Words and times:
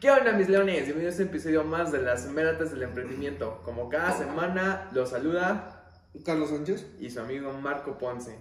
¿Qué 0.00 0.10
onda 0.10 0.32
mis 0.32 0.48
leones? 0.48 0.84
Bienvenidos 0.84 1.18
a 1.18 1.22
un 1.22 1.28
episodio 1.28 1.64
más 1.64 1.90
de 1.90 2.00
las 2.00 2.26
Meratas 2.26 2.70
del 2.70 2.82
Emprendimiento. 2.82 3.60
Como 3.64 3.88
cada 3.88 4.16
semana 4.16 4.88
los 4.92 5.10
saluda 5.10 5.90
Carlos 6.24 6.50
Sánchez. 6.50 6.86
y 7.00 7.10
su 7.10 7.20
amigo 7.20 7.52
Marco 7.52 7.98
Ponce. 7.98 8.38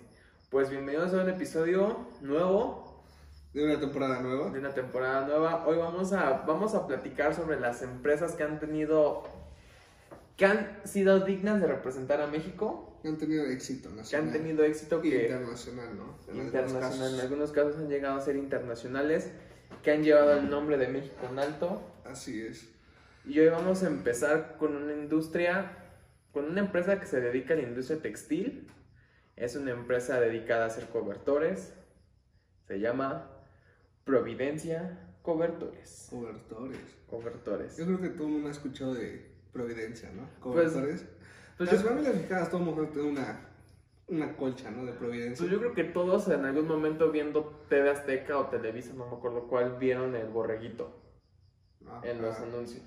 Pues 0.51 0.69
bienvenidos 0.69 1.13
a 1.13 1.23
un 1.23 1.29
episodio 1.29 2.07
nuevo, 2.21 3.03
De 3.53 3.63
una 3.65 3.79
temporada 3.79 4.21
nueva. 4.21 4.51
de 4.51 4.59
una 4.59 4.73
temporada 4.73 5.25
nueva. 5.27 5.65
Hoy 5.65 5.77
vamos 5.77 6.13
a, 6.13 6.43
vamos 6.45 6.75
a 6.75 6.85
platicar 6.85 7.33
sobre 7.33 7.59
las 7.59 7.81
empresas 7.81 8.33
que 8.35 8.43
han 8.43 8.59
tenido, 8.59 9.23
que 10.37 10.45
han 10.45 10.79
sido 10.85 11.21
dignas 11.21 11.59
de 11.59 11.67
representar 11.67 12.21
a 12.21 12.27
México, 12.27 12.99
Que 13.01 13.07
han 13.09 13.17
tenido 13.17 13.45
éxito 13.45 13.89
que 13.89 13.95
nacional. 13.95 14.27
han 14.27 14.33
tenido 14.33 14.63
éxito, 14.63 15.01
que 15.01 15.23
internacional, 15.23 15.89
¿no? 15.97 16.15
En 16.31 16.37
internacional, 16.45 17.19
algunos 17.19 17.51
casos 17.51 17.77
han 17.77 17.89
llegado 17.89 18.15
a 18.17 18.21
ser 18.21 18.35
internacionales, 18.35 19.31
que 19.83 19.91
han 19.91 20.03
llevado 20.03 20.37
el 20.37 20.49
nombre 20.49 20.77
de 20.77 20.87
México 20.87 21.27
en 21.29 21.39
alto. 21.39 21.81
Así 22.05 22.41
es. 22.41 22.69
Y 23.25 23.39
hoy 23.39 23.49
vamos 23.49 23.83
a 23.83 23.87
empezar 23.87 24.55
con 24.57 24.75
una 24.75 24.93
industria, 24.93 25.71
con 26.31 26.45
una 26.45 26.61
empresa 26.61 26.99
que 26.99 27.05
se 27.05 27.19
dedica 27.19 27.53
a 27.53 27.57
la 27.57 27.63
industria 27.63 28.01
textil. 28.01 28.67
Es 29.35 29.55
una 29.55 29.71
empresa 29.71 30.19
dedicada 30.19 30.63
a 30.63 30.67
hacer 30.67 30.85
cobertores. 30.87 31.73
Se 32.67 32.79
llama 32.79 33.29
Providencia 34.03 34.97
Cobertores. 35.21 36.07
Cobertores. 36.09 36.79
Cobertores. 37.09 37.77
Yo 37.77 37.85
creo 37.85 37.99
que 37.99 38.09
todo 38.09 38.27
el 38.27 38.33
mundo 38.33 38.47
ha 38.47 38.51
escuchado 38.51 38.93
de 38.93 39.29
Providencia, 39.51 40.09
¿no? 40.11 40.29
Pues, 40.41 40.71
Cobertores. 40.71 41.05
Pues 41.57 41.71
Las 41.71 41.83
yo, 41.83 41.89
familias 41.89 42.15
mexicanas 42.15 42.49
todo 42.49 42.59
el 42.61 42.65
mundo 42.65 42.87
tiene 42.87 43.09
una, 43.09 43.39
una 44.07 44.35
colcha, 44.37 44.71
¿no? 44.71 44.85
De 44.85 44.93
Providencia. 44.93 45.37
pues 45.37 45.51
yo 45.51 45.59
creo 45.59 45.73
que 45.73 45.83
todos 45.83 46.27
en 46.29 46.45
algún 46.45 46.67
momento 46.67 47.11
viendo 47.11 47.65
TV 47.69 47.89
Azteca 47.89 48.37
o 48.37 48.47
Televisa, 48.47 48.93
no 48.93 49.07
me 49.09 49.15
acuerdo 49.17 49.47
cuál, 49.47 49.77
vieron 49.79 50.15
el 50.15 50.27
borreguito 50.29 51.03
Ah, 51.89 52.01
en 52.03 52.21
los 52.21 52.35
ah, 52.37 52.43
anuncios. 52.43 52.83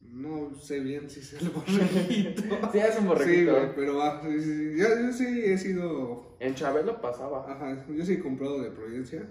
No 0.00 0.54
sé 0.54 0.80
bien 0.80 1.10
si 1.10 1.20
es 1.20 1.34
el 1.34 1.48
borreguito. 1.50 2.42
Sí, 2.72 2.78
es 2.78 2.96
un 2.96 3.02
Sí, 3.02 3.06
borreguito. 3.08 3.52
güey, 3.52 3.74
pero 3.74 4.02
ah, 4.02 4.20
sí, 4.22 4.40
sí, 4.40 4.72
sí. 4.72 4.78
Yo, 4.78 4.88
yo 5.00 5.12
sí 5.12 5.44
he 5.44 5.58
sido. 5.58 6.36
en 6.40 6.54
Chabelo 6.54 7.00
pasaba, 7.00 7.50
Ajá, 7.50 7.84
yo 7.88 8.04
sí 8.04 8.14
he 8.14 8.20
comprado 8.20 8.60
de 8.62 8.70
Providencia 8.70 9.28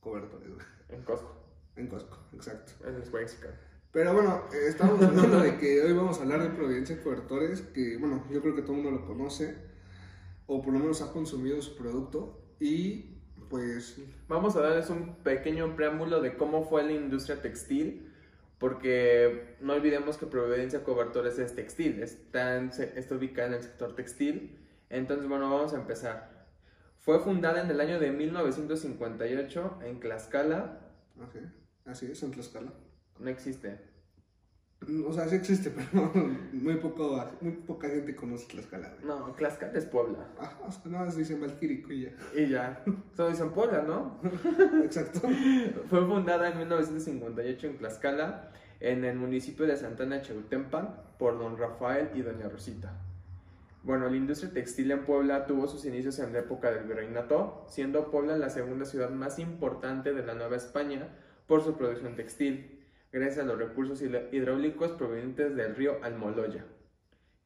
cobertores, 0.00 0.48
en 0.88 1.02
Costco, 1.02 1.36
En 1.76 1.86
Costco, 1.86 2.18
exacto. 2.32 2.72
en 2.88 2.94
el. 2.94 3.02
Pero 3.92 4.14
bueno, 4.14 4.44
eh, 4.52 4.68
estamos 4.68 5.02
hablando 5.02 5.40
de 5.42 5.58
que 5.58 5.82
hoy 5.82 5.92
vamos 5.92 6.18
a 6.18 6.22
hablar 6.22 6.42
de 6.42 6.50
Providencia 6.50 7.02
Cobertores, 7.02 7.60
que 7.60 7.96
bueno, 7.98 8.24
yo 8.30 8.40
creo 8.40 8.54
que 8.54 8.62
todo 8.62 8.76
el 8.76 8.82
mundo 8.82 9.00
lo 9.00 9.06
conoce, 9.06 9.54
o 10.52 10.60
por 10.62 10.72
lo 10.72 10.80
menos 10.80 11.00
ha 11.00 11.12
consumido 11.12 11.62
su 11.62 11.76
producto, 11.76 12.42
y 12.58 13.16
pues 13.48 13.96
Vamos 14.28 14.54
a 14.56 14.60
darles 14.60 14.90
un 14.90 15.16
pequeño 15.22 15.74
preámbulo 15.76 16.20
de 16.20 16.36
cómo 16.36 16.64
fue 16.64 16.82
la 16.82 16.92
industria 16.92 17.40
textil, 17.40 18.12
porque 18.58 19.56
no 19.60 19.72
olvidemos 19.74 20.18
que 20.18 20.26
Providencia 20.26 20.84
Cobertores 20.84 21.38
es 21.38 21.54
textil, 21.54 22.02
está, 22.02 22.56
en- 22.58 22.70
está 22.96 23.14
ubicada 23.14 23.48
en 23.48 23.54
el 23.54 23.62
sector 23.62 23.94
textil. 23.94 24.58
Entonces, 24.88 25.28
bueno, 25.28 25.50
vamos 25.50 25.72
a 25.72 25.76
empezar. 25.76 26.46
Fue 26.98 27.18
fundada 27.20 27.62
en 27.62 27.70
el 27.70 27.80
año 27.80 27.98
de 27.98 28.10
1958 28.12 29.78
en 29.84 30.00
Tlaxcala. 30.00 30.80
ok, 31.22 31.36
así 31.86 32.06
es, 32.10 32.22
en 32.22 32.32
Tlaxcala. 32.32 32.72
No 33.18 33.30
existe. 33.30 33.78
O 35.06 35.12
sea, 35.12 35.28
sí 35.28 35.36
existe, 35.36 35.70
pero 35.92 36.10
muy, 36.52 36.76
poco, 36.76 37.22
muy 37.42 37.52
poca 37.52 37.88
gente 37.88 38.16
conoce 38.16 38.46
Tlaxcala. 38.48 38.88
güey. 38.88 39.06
No, 39.06 39.32
Tlaxcala 39.32 39.78
es 39.78 39.84
Puebla. 39.84 40.18
Ajá, 40.38 40.58
o 40.66 40.72
sea, 40.72 40.82
nada 40.86 41.04
más 41.04 41.16
dicen 41.16 41.40
Valquirico 41.40 41.92
y 41.92 42.04
ya. 42.04 42.10
Y 42.34 42.48
ya. 42.48 42.82
Solo 43.14 43.30
dicen 43.30 43.50
Puebla, 43.50 43.82
¿no? 43.82 44.18
Exacto. 44.84 45.20
Fue 45.90 46.06
fundada 46.06 46.48
en 46.50 46.58
1958 46.58 47.66
en 47.66 47.76
Tlaxcala, 47.76 48.50
en 48.80 49.04
el 49.04 49.16
municipio 49.16 49.66
de 49.66 49.76
Santana 49.76 50.22
Cheutempan, 50.22 50.96
por 51.18 51.38
don 51.38 51.58
Rafael 51.58 52.10
y 52.14 52.22
doña 52.22 52.48
Rosita. 52.48 52.94
Bueno, 53.82 54.08
la 54.08 54.16
industria 54.16 54.52
textil 54.52 54.90
en 54.90 55.04
Puebla 55.04 55.46
tuvo 55.46 55.66
sus 55.66 55.84
inicios 55.84 56.18
en 56.18 56.32
la 56.32 56.40
época 56.40 56.70
del 56.70 56.84
virreinato, 56.84 57.64
siendo 57.68 58.10
Puebla 58.10 58.36
la 58.36 58.50
segunda 58.50 58.86
ciudad 58.86 59.10
más 59.10 59.38
importante 59.38 60.12
de 60.14 60.24
la 60.24 60.34
Nueva 60.34 60.56
España 60.56 61.08
por 61.46 61.62
su 61.62 61.76
producción 61.76 62.14
textil, 62.14 62.79
gracias 63.12 63.38
a 63.38 63.48
los 63.48 63.58
recursos 63.58 64.00
hidráulicos 64.02 64.92
provenientes 64.92 65.56
del 65.56 65.74
río 65.74 65.98
Almoloya, 66.02 66.64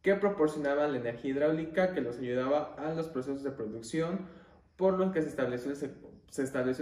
que 0.03 0.15
proporcionaban 0.15 0.93
la 0.93 0.99
energía 0.99 1.31
hidráulica 1.31 1.95
que 1.95 2.03
los 2.03 2.19
ayudaba 2.19 2.75
a 2.77 2.93
los 2.93 3.09
procesos 3.09 3.43
de 3.43 3.51
producción, 3.51 4.29
por 4.77 4.99
lo 4.99 5.13
que 5.13 5.23
se 5.23 5.29
estableció, 5.29 5.71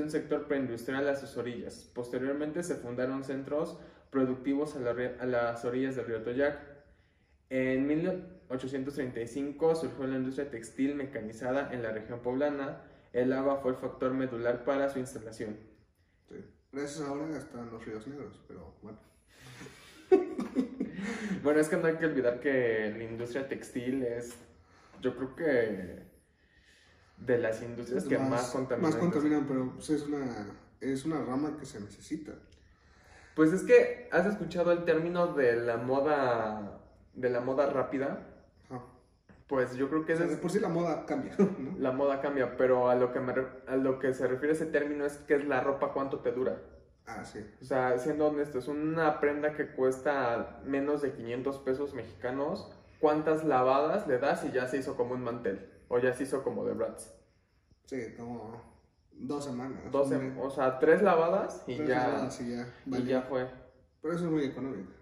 un 0.03 0.10
sector 0.10 0.48
preindustrial 0.48 1.09
a 1.09 1.15
sus 1.15 1.37
orillas. 1.37 1.91
Posteriormente 1.94 2.62
se 2.62 2.75
fundaron 2.75 3.22
centros 3.22 3.78
productivos 4.10 4.76
a, 4.76 4.81
a 5.21 5.26
las 5.26 5.65
orillas 5.65 5.94
del 5.94 6.06
río 6.06 6.22
Toyac. 6.22 6.59
En 7.50 7.87
1835 7.87 9.75
surgió 9.75 10.06
la 10.06 10.16
industria 10.16 10.50
textil 10.50 10.94
mecanizada 10.94 11.72
en 11.72 11.82
la 11.82 11.92
región 11.92 12.21
poblana. 12.21 12.81
El 13.12 13.32
agua 13.34 13.59
fue 13.59 13.72
el 13.72 13.76
factor 13.76 14.15
medular 14.15 14.65
para 14.65 14.88
su 14.88 14.98
instalación. 14.98 15.72
Gracias 16.72 17.06
ahora 17.06 17.37
están 17.37 17.71
los 17.71 17.84
ríos 17.84 18.06
negros, 18.06 18.41
pero 18.49 18.75
bueno. 18.83 18.99
Bueno, 21.43 21.60
es 21.60 21.69
que 21.69 21.77
no 21.77 21.87
hay 21.88 21.97
que 21.97 22.06
olvidar 22.06 22.38
que 22.38 22.94
la 22.97 23.03
industria 23.03 23.49
textil 23.49 24.05
es, 24.05 24.34
yo 25.00 25.16
creo 25.16 25.34
que 25.34 26.03
de 27.16 27.38
las 27.38 27.62
industrias 27.62 28.05
que 28.05 28.19
más, 28.19 28.50
contaminan. 28.50 28.91
Más 28.91 29.00
contaminan, 29.00 29.47
pero 29.47 29.72
pues, 29.75 29.91
es, 29.91 30.03
una, 30.03 30.47
es 30.81 31.05
una 31.05 31.21
rama 31.25 31.56
que 31.59 31.66
se 31.66 31.81
necesita. 31.81 32.33
Pues 33.34 33.53
es 33.53 33.62
que 33.62 34.09
has 34.12 34.27
escuchado 34.27 34.72
el 34.72 34.84
término 34.84 35.34
de 35.34 35.56
la 35.56 35.78
moda, 35.78 36.81
de 37.15 37.31
la 37.31 37.41
moda 37.41 37.69
rápida. 37.71 38.28
Pues 39.52 39.74
yo 39.74 39.90
creo 39.90 40.06
que 40.06 40.14
O 40.14 40.16
sea, 40.16 40.26
de 40.26 40.38
por 40.38 40.50
sí 40.50 40.60
la 40.60 40.70
moda 40.70 41.04
cambia, 41.04 41.34
¿no? 41.38 41.78
la 41.78 41.92
moda 41.92 42.22
cambia, 42.22 42.56
pero 42.56 42.88
a 42.88 42.94
lo 42.94 43.12
que 43.12 43.20
me 43.20 43.34
a 43.66 43.76
lo 43.76 43.98
que 43.98 44.14
se 44.14 44.26
refiere 44.26 44.54
ese 44.54 44.64
término 44.64 45.04
es 45.04 45.18
que 45.18 45.34
es 45.34 45.44
la 45.44 45.60
ropa 45.60 45.92
cuánto 45.92 46.20
te 46.20 46.32
dura. 46.32 46.58
Ah, 47.04 47.22
sí. 47.22 47.44
O 47.60 47.64
sea, 47.66 47.98
siendo 47.98 48.28
honestos, 48.28 48.66
una 48.68 49.20
prenda 49.20 49.52
que 49.52 49.66
cuesta 49.74 50.62
menos 50.64 51.02
de 51.02 51.12
500 51.12 51.58
pesos 51.58 51.92
mexicanos, 51.92 52.74
¿cuántas 52.98 53.44
lavadas 53.44 54.06
le 54.06 54.16
das 54.18 54.42
y 54.46 54.52
ya 54.52 54.66
se 54.68 54.78
hizo 54.78 54.96
como 54.96 55.12
un 55.12 55.22
mantel? 55.22 55.70
O 55.88 55.98
ya 55.98 56.14
se 56.14 56.22
hizo 56.22 56.42
como 56.42 56.64
de 56.64 56.72
Bratz. 56.72 57.12
Sí, 57.84 58.14
como 58.16 58.58
dos 59.12 59.44
semanas. 59.44 59.82
12, 59.91 60.16
un 60.16 60.28
mes. 60.34 60.44
o 60.46 60.48
sea, 60.48 60.78
tres 60.78 61.02
lavadas 61.02 61.62
y 61.66 61.76
Tres 61.76 61.88
ya, 61.91 62.06
semanas 62.06 62.41
y 62.41 62.50
ya. 62.56 62.68
y 62.86 63.04
ya 63.04 63.20
fue. 63.20 63.46
Pero 64.00 64.14
eso 64.14 64.24
es 64.24 64.30
muy 64.30 64.44
económico. 64.46 64.92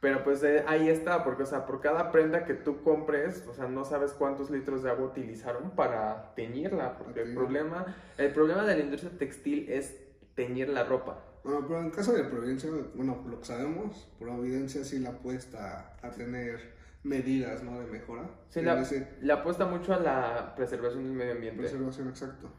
Pero 0.00 0.24
pues 0.24 0.42
eh, 0.42 0.64
ahí 0.66 0.88
está, 0.88 1.24
porque 1.24 1.42
o 1.42 1.46
sea, 1.46 1.66
por 1.66 1.80
cada 1.80 2.10
prenda 2.10 2.46
que 2.46 2.54
tú 2.54 2.82
compres, 2.82 3.46
o 3.46 3.52
sea, 3.52 3.68
no 3.68 3.84
sabes 3.84 4.12
cuántos 4.12 4.50
litros 4.50 4.82
de 4.82 4.90
agua 4.90 5.06
utilizaron 5.06 5.70
para 5.72 6.34
teñirla, 6.34 6.96
porque 6.96 7.20
el 7.20 7.34
problema, 7.34 7.94
el 8.16 8.32
problema 8.32 8.64
de 8.64 8.76
la 8.76 8.82
industria 8.82 9.12
textil 9.18 9.68
es 9.68 9.94
teñir 10.34 10.70
la 10.70 10.84
ropa. 10.84 11.22
Bueno, 11.44 11.66
pero 11.66 11.80
en 11.80 11.90
caso 11.90 12.12
de 12.12 12.24
Providencia, 12.24 12.70
bueno, 12.94 13.24
lo 13.28 13.40
que 13.40 13.44
sabemos, 13.44 14.10
Providencia 14.18 14.84
sí 14.84 14.98
la 14.98 15.10
apuesta 15.10 15.96
a 16.02 16.10
tener 16.10 16.80
medidas, 17.02 17.62
¿no? 17.62 17.78
De 17.78 17.86
mejora. 17.86 18.30
Sí, 18.48 18.62
la, 18.62 18.80
ese 18.80 19.08
le 19.20 19.32
apuesta 19.32 19.66
mucho 19.66 19.94
a 19.94 19.98
la 19.98 20.54
preservación 20.54 21.04
del 21.04 21.12
medio 21.12 21.32
ambiente. 21.32 21.60
preservación 21.60 22.08
exacto. 22.08 22.50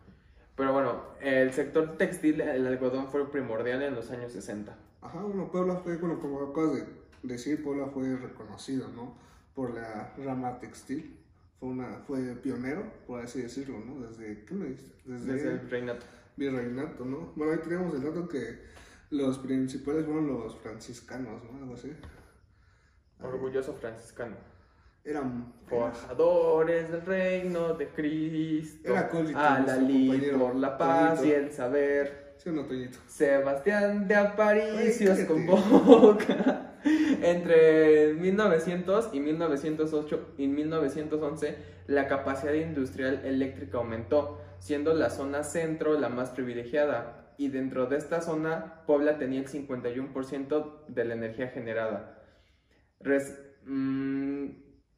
Pero 0.56 0.74
bueno, 0.74 1.01
el 1.22 1.51
sector 1.53 1.97
textil, 1.97 2.41
el 2.41 2.68
algodón 2.68 3.07
fue 3.07 3.31
primordial 3.31 3.81
en 3.81 3.96
los 3.96 4.12
años 4.12 4.31
60. 4.34 4.75
Ajá, 5.01 5.19
bueno, 5.19 5.50
Puebla 5.51 5.75
fue, 5.78 5.97
bueno, 5.97 6.19
como 6.19 6.41
acabas 6.41 6.75
de 6.75 7.00
decir, 7.23 7.63
Puebla 7.63 7.87
fue 7.87 8.15
reconocido, 8.15 8.87
¿no? 8.89 9.15
Por 9.53 9.73
la 9.73 10.13
rama 10.17 10.59
textil. 10.59 11.17
Fue, 11.59 11.69
una, 11.69 11.99
fue 12.07 12.35
pionero, 12.35 12.83
por 13.05 13.21
así 13.21 13.41
decirlo, 13.41 13.79
¿no? 13.79 14.07
Desde, 14.07 14.43
¿qué 14.45 14.53
me? 14.55 14.75
Desde, 15.05 15.33
Desde 15.33 15.51
el 15.51 15.69
reinato. 15.69 16.05
virreinato, 16.35 17.06
¿no? 17.06 17.33
Bueno, 17.35 17.53
ahí 17.53 17.59
teníamos 17.59 17.94
el 17.94 18.03
dato 18.03 18.27
que 18.27 18.62
los 19.12 19.38
principales 19.39 20.06
fueron 20.06 20.27
los 20.27 20.57
franciscanos, 20.57 21.44
¿no? 21.44 21.59
Algo 21.59 21.75
así. 21.75 21.91
Orgulloso 23.21 23.74
franciscano. 23.75 24.35
Eran... 25.03 25.53
Forjadores 25.67 26.91
del 26.91 27.06
reino 27.06 27.74
de 27.74 27.88
Cristo. 27.89 28.89
Era 28.89 29.01
acólito, 29.01 29.39
a 29.39 29.59
la 29.59 29.77
lid 29.77 30.31
por 30.38 30.56
la 30.56 30.77
paz 30.77 31.19
Toñito. 31.19 31.27
y 31.27 31.31
el 31.39 31.51
saber. 31.51 32.35
Sí, 32.38 32.50
no, 32.51 32.65
Toñito. 32.65 32.97
Sebastián 33.07 34.07
de 34.07 34.15
Aparicio 34.15 35.13
convoca. 35.27 36.61
Entre 37.21 38.13
1900 38.15 39.09
y 39.13 39.19
1908 39.19 40.33
y 40.39 40.47
1911, 40.47 41.56
la 41.85 42.07
capacidad 42.07 42.53
industrial 42.53 43.21
eléctrica 43.25 43.77
aumentó, 43.77 44.41
siendo 44.57 44.95
la 44.95 45.12
zona 45.12 45.44
centro 45.44 46.00
la 46.00 46.09
más 46.09 46.31
privilegiada. 46.31 47.35
Y 47.38 47.50
dentro 47.50 47.85
de 47.85 47.97
esta 47.97 48.21
zona, 48.21 48.83
Puebla 48.88 49.19
tenía 49.19 49.39
el 49.39 49.47
51% 49.47 50.85
de 50.88 51.06
la 51.06 51.13
energía 51.13 51.50
generada. 51.50 52.18
Mm, 53.65 54.45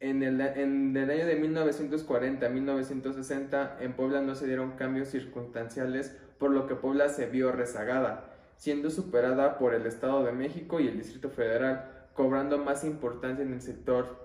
en, 0.00 0.22
el, 0.22 0.40
en 0.40 0.96
el 0.96 1.10
año 1.10 1.26
de 1.26 1.36
1940 1.36 2.46
a 2.46 2.48
1960, 2.48 3.78
en 3.80 3.92
Puebla 3.92 4.22
no 4.22 4.34
se 4.34 4.46
dieron 4.46 4.72
cambios 4.72 5.08
circunstanciales, 5.08 6.16
por 6.38 6.50
lo 6.50 6.66
que 6.66 6.74
Puebla 6.74 7.10
se 7.10 7.26
vio 7.26 7.52
rezagada. 7.52 8.30
siendo 8.56 8.88
superada 8.88 9.58
por 9.58 9.74
el 9.74 9.84
Estado 9.84 10.24
de 10.24 10.32
México 10.32 10.78
y 10.78 10.86
el 10.86 10.96
Distrito 10.96 11.28
Federal, 11.28 11.93
cobrando 12.14 12.58
más 12.58 12.84
importancia 12.84 13.44
en 13.44 13.52
el 13.52 13.60
sector 13.60 14.24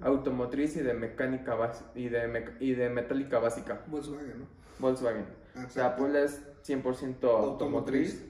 automotriz 0.00 0.76
y 0.76 0.80
de 0.80 0.94
mecánica 0.94 1.56
y 1.94 2.08
de, 2.08 2.54
y 2.60 2.74
de 2.74 2.88
metálica 2.88 3.38
básica. 3.38 3.82
Volkswagen, 3.86 4.40
¿no? 4.40 4.46
Volkswagen. 4.78 5.26
Ah, 5.26 5.50
O 5.50 5.54
sea, 5.54 5.64
exacto. 5.64 5.98
Puebla 6.02 6.20
es 6.20 6.42
100% 6.64 6.76
automotriz. 7.24 7.42
Automotriz. 7.42 8.24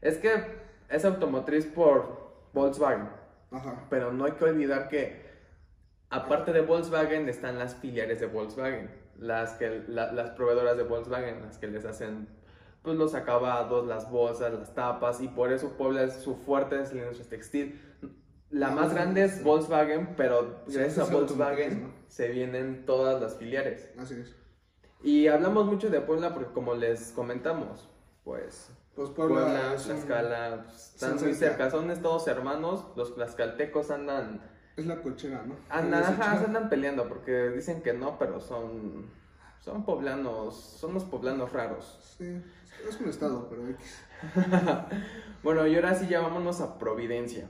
Es 0.00 0.18
que 0.18 0.32
es 0.88 1.04
automotriz 1.04 1.66
por 1.66 2.32
Volkswagen, 2.52 3.08
Ajá. 3.50 3.86
pero 3.88 4.12
no 4.12 4.24
hay 4.24 4.32
que 4.32 4.44
olvidar 4.44 4.88
que 4.88 5.22
aparte 6.10 6.52
de 6.52 6.60
Volkswagen 6.60 7.28
están 7.28 7.58
las 7.58 7.76
filiales 7.76 8.20
de 8.20 8.26
Volkswagen, 8.26 8.90
las 9.16 9.52
que 9.54 9.84
la- 9.86 10.12
las 10.12 10.30
proveedoras 10.30 10.76
de 10.76 10.82
Volkswagen, 10.82 11.40
las 11.42 11.58
que 11.58 11.68
les 11.68 11.84
hacen 11.84 12.28
pues 12.82 12.96
los 12.98 13.14
acabados, 13.14 13.86
las 13.86 14.10
bolsas, 14.10 14.52
las 14.52 14.74
tapas 14.74 15.20
y 15.20 15.28
por 15.28 15.52
eso 15.52 15.76
Puebla 15.76 16.02
es 16.02 16.14
su 16.14 16.34
fuerte 16.34 16.80
es 16.82 16.92
la 16.92 17.02
industria 17.02 17.28
textil. 17.30 17.80
La 18.52 18.70
más 18.70 18.92
grande 18.94 19.24
es. 19.24 19.42
Volkswagen, 19.42 20.14
pero 20.16 20.62
Sí, 20.68 20.74
gracias 20.74 21.08
a 21.08 21.12
Volkswagen 21.12 21.92
se 22.06 22.28
vienen 22.28 22.84
todas 22.86 23.20
las 23.20 23.36
filiales. 23.36 23.90
Así 23.98 24.14
es. 24.14 24.36
Y 25.02 25.26
hablamos 25.26 25.66
mucho 25.66 25.90
de 25.90 26.00
Puebla 26.00 26.32
porque 26.34 26.52
como 26.52 26.74
les 26.74 27.10
comentamos, 27.12 27.88
pues 28.24 28.70
Pues 28.94 29.10
Puebla, 29.10 29.40
Puebla, 29.40 29.74
es, 29.74 29.86
un- 29.86 29.92
Tlaxcala, 29.94 30.62
pues, 30.64 30.92
están 30.94 31.16
muy 31.20 31.34
cerca. 31.34 31.70
son 31.70 32.02
todos 32.02 32.28
hermanos, 32.28 32.84
los 32.94 33.14
tlaxcaltecos 33.14 33.90
andan, 33.90 34.42
es 34.76 34.86
la 34.86 35.00
cochera, 35.02 35.42
¿no? 35.46 35.56
andan, 35.70 36.04
ajá, 36.04 36.44
andan 36.44 36.68
peleando 36.68 37.08
porque 37.08 37.48
dicen 37.48 37.82
que 37.82 37.94
no, 37.94 38.18
pero 38.18 38.38
son, 38.40 39.10
son 39.60 39.84
poblanos, 39.84 40.54
son 40.56 40.94
los 40.94 41.04
poblanos 41.04 41.52
raros. 41.52 41.98
Sí, 42.18 42.40
es 42.88 43.00
un 43.00 43.08
estado, 43.08 43.48
pero 43.48 43.66
X. 43.68 44.04
Bueno, 45.42 45.66
y 45.66 45.74
ahora 45.74 45.94
sí 45.94 46.06
ya 46.06 46.20
vámonos 46.20 46.60
a 46.60 46.78
Providencia. 46.78 47.48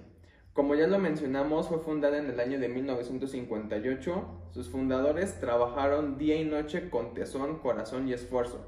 Como 0.53 0.75
ya 0.75 0.87
lo 0.87 0.99
mencionamos, 0.99 1.69
fue 1.69 1.79
fundada 1.79 2.19
en 2.19 2.29
el 2.29 2.39
año 2.39 2.59
de 2.59 2.69
1958. 2.69 4.25
Sus 4.51 4.69
fundadores 4.69 5.41
trabajaron 5.41 6.19
día 6.19 6.37
y 6.41 6.45
noche 6.45 6.91
con 6.91 7.15
tesón, 7.15 7.59
corazón 7.61 8.07
y 8.09 8.13
esfuerzo, 8.13 8.61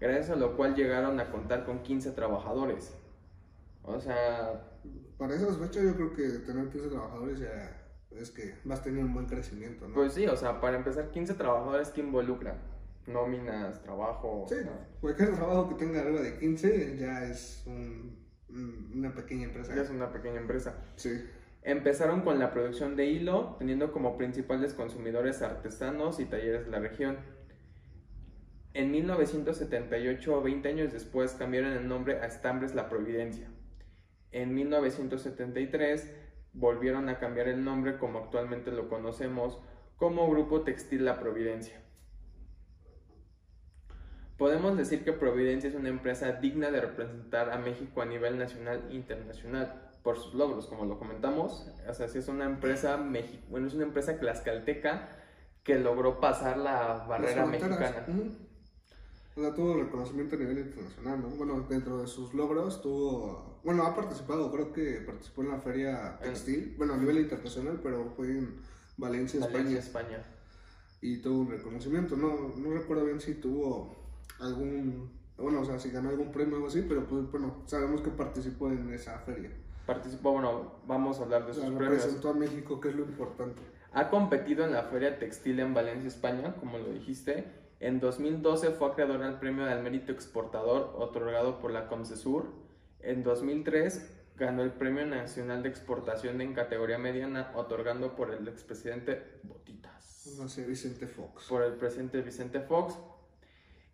gracias 0.00 0.30
a 0.30 0.36
lo 0.36 0.56
cual 0.56 0.74
llegaron 0.76 1.18
a 1.18 1.30
contar 1.30 1.64
con 1.64 1.82
15 1.82 2.12
trabajadores. 2.12 2.94
O 3.82 4.00
sea, 4.00 4.70
Para 5.18 5.34
esas 5.34 5.58
fechas 5.58 5.82
yo 5.84 5.94
creo 5.94 6.12
que 6.12 6.28
tener 6.40 6.68
15 6.70 6.88
trabajadores 6.88 7.38
ya 7.40 7.80
es 8.12 8.30
que 8.30 8.54
vas 8.64 8.80
a 8.80 8.82
tener 8.84 9.04
un 9.04 9.12
buen 9.14 9.26
crecimiento, 9.26 9.88
¿no? 9.88 9.94
pues 9.94 10.12
sí, 10.14 10.26
o 10.26 10.36
sea, 10.36 10.60
para 10.60 10.76
empezar, 10.76 11.10
15 11.10 11.34
trabajadores 11.34 11.90
que 11.90 12.00
involucran 12.00 12.58
nóminas, 13.06 13.82
trabajo. 13.82 14.46
sí, 14.48 14.54
o 14.54 14.62
sea, 14.62 14.88
cualquier 15.00 15.34
trabajo 15.34 15.68
que 15.68 15.74
tenga 15.74 16.00
arriba 16.00 16.20
de 16.20 16.38
15 16.38 16.96
ya 16.98 17.24
es 17.24 17.62
un- 17.66 17.74
un- 17.74 18.23
una 18.48 19.14
pequeña 19.14 19.44
empresa. 19.44 19.74
ya 19.74 19.82
es 19.82 19.90
una 19.90 20.12
pequeña 20.12 20.40
empresa. 20.40 20.76
Sí, 20.96 21.10
Empezaron 21.64 22.20
con 22.20 22.38
la 22.38 22.52
producción 22.52 22.94
de 22.94 23.06
hilo, 23.06 23.56
teniendo 23.58 23.90
como 23.90 24.18
principales 24.18 24.74
consumidores 24.74 25.40
artesanos 25.40 26.20
y 26.20 26.26
talleres 26.26 26.66
de 26.66 26.70
la 26.70 26.78
región. 26.78 27.16
En 28.74 28.90
1978, 28.90 30.42
20 30.42 30.68
años 30.68 30.92
después, 30.92 31.32
cambiaron 31.32 31.72
el 31.72 31.88
nombre 31.88 32.20
a 32.20 32.26
Estambres 32.26 32.74
La 32.74 32.90
Providencia. 32.90 33.48
En 34.30 34.54
1973, 34.54 36.14
volvieron 36.52 37.08
a 37.08 37.18
cambiar 37.18 37.48
el 37.48 37.64
nombre 37.64 37.96
como 37.96 38.18
actualmente 38.18 38.70
lo 38.70 38.90
conocemos, 38.90 39.58
como 39.96 40.28
Grupo 40.28 40.64
Textil 40.64 41.06
La 41.06 41.18
Providencia. 41.18 41.80
Podemos 44.38 44.76
decir 44.76 45.04
que 45.04 45.12
Providencia 45.12 45.68
es 45.70 45.76
una 45.76 45.88
empresa 45.88 46.32
digna 46.32 46.70
de 46.70 46.80
representar 46.80 47.50
a 47.50 47.58
México 47.58 48.02
a 48.02 48.04
nivel 48.04 48.36
nacional 48.38 48.88
e 48.90 48.94
internacional 48.94 49.92
por 50.02 50.18
sus 50.18 50.34
logros, 50.34 50.66
como 50.66 50.84
lo 50.84 50.98
comentamos. 50.98 51.70
O 51.88 51.94
sea, 51.94 52.08
sí 52.08 52.18
es 52.18 52.28
una 52.28 52.44
empresa 52.44 52.98
mexi- 52.98 53.40
bueno, 53.48 53.68
es 53.68 53.74
una 53.74 53.84
empresa 53.84 54.18
tlaxcalteca 54.18 55.08
que 55.62 55.78
logró 55.78 56.20
pasar 56.20 56.58
la 56.58 57.06
barrera 57.08 57.46
mexicana. 57.46 58.04
O 59.36 59.40
sea, 59.40 59.54
tuvo 59.54 59.82
reconocimiento 59.82 60.36
a 60.36 60.38
nivel 60.38 60.58
internacional, 60.58 61.20
¿no? 61.22 61.28
Bueno, 61.30 61.66
dentro 61.68 62.00
de 62.00 62.06
sus 62.06 62.34
logros 62.34 62.82
tuvo... 62.82 63.60
Bueno, 63.64 63.84
ha 63.84 63.94
participado, 63.96 64.52
creo 64.52 64.72
que 64.72 65.00
participó 65.06 65.42
en 65.42 65.48
la 65.50 65.58
feria 65.58 66.18
textil, 66.22 66.74
bueno, 66.76 66.94
a 66.94 66.96
nivel 66.98 67.18
internacional, 67.18 67.80
pero 67.82 68.12
fue 68.16 68.28
en 68.28 68.60
Valencia, 68.96 69.40
Valencia, 69.40 69.78
España, 69.80 70.18
España. 70.18 70.24
y 71.00 71.16
tuvo 71.22 71.40
un 71.40 71.50
reconocimiento. 71.50 72.14
No, 72.16 72.52
no 72.56 72.74
recuerdo 72.74 73.06
bien 73.06 73.20
si 73.20 73.34
tuvo 73.34 74.03
algún... 74.40 75.10
Bueno, 75.36 75.60
o 75.60 75.64
sea, 75.64 75.78
si 75.78 75.90
ganó 75.90 76.10
algún 76.10 76.30
premio 76.30 76.54
o 76.54 76.56
algo 76.56 76.68
así, 76.68 76.82
pero 76.88 77.06
pues, 77.06 77.30
bueno, 77.30 77.62
sabemos 77.66 78.00
que 78.02 78.10
participó 78.10 78.70
en 78.70 78.92
esa 78.92 79.18
feria. 79.18 79.50
Participó, 79.86 80.32
bueno, 80.32 80.74
vamos 80.86 81.18
a 81.18 81.24
hablar 81.24 81.46
de 81.46 81.54
sus 81.54 81.64
premios. 81.64 81.82
representó 81.82 82.30
a 82.30 82.34
México, 82.34 82.80
que 82.80 82.88
es 82.88 82.94
lo 82.94 83.02
importante. 83.02 83.60
Ha 83.92 84.10
competido 84.10 84.64
en 84.64 84.72
la 84.72 84.84
Feria 84.84 85.18
Textil 85.18 85.60
en 85.60 85.74
Valencia, 85.74 86.08
España, 86.08 86.54
como 86.56 86.78
lo 86.78 86.90
dijiste. 86.92 87.44
En 87.80 88.00
2012 88.00 88.70
fue 88.70 88.88
acreedor 88.88 89.22
al 89.22 89.38
Premio 89.38 89.66
al 89.66 89.82
Mérito 89.82 90.10
Exportador 90.10 90.94
otorgado 90.96 91.60
por 91.60 91.70
la 91.70 91.86
Comcesur. 91.86 92.46
En 93.00 93.22
2003 93.22 94.10
ganó 94.36 94.62
el 94.62 94.72
Premio 94.72 95.04
Nacional 95.06 95.62
de 95.62 95.68
Exportación 95.68 96.40
en 96.40 96.54
categoría 96.54 96.98
mediana 96.98 97.52
otorgando 97.54 98.16
por 98.16 98.32
el 98.32 98.48
expresidente 98.48 99.22
Botitas. 99.42 100.34
No 100.38 100.48
sé, 100.48 100.64
Vicente 100.64 101.06
Fox. 101.06 101.46
Por 101.48 101.62
el 101.62 101.74
presidente 101.74 102.22
Vicente 102.22 102.60
Fox. 102.60 102.96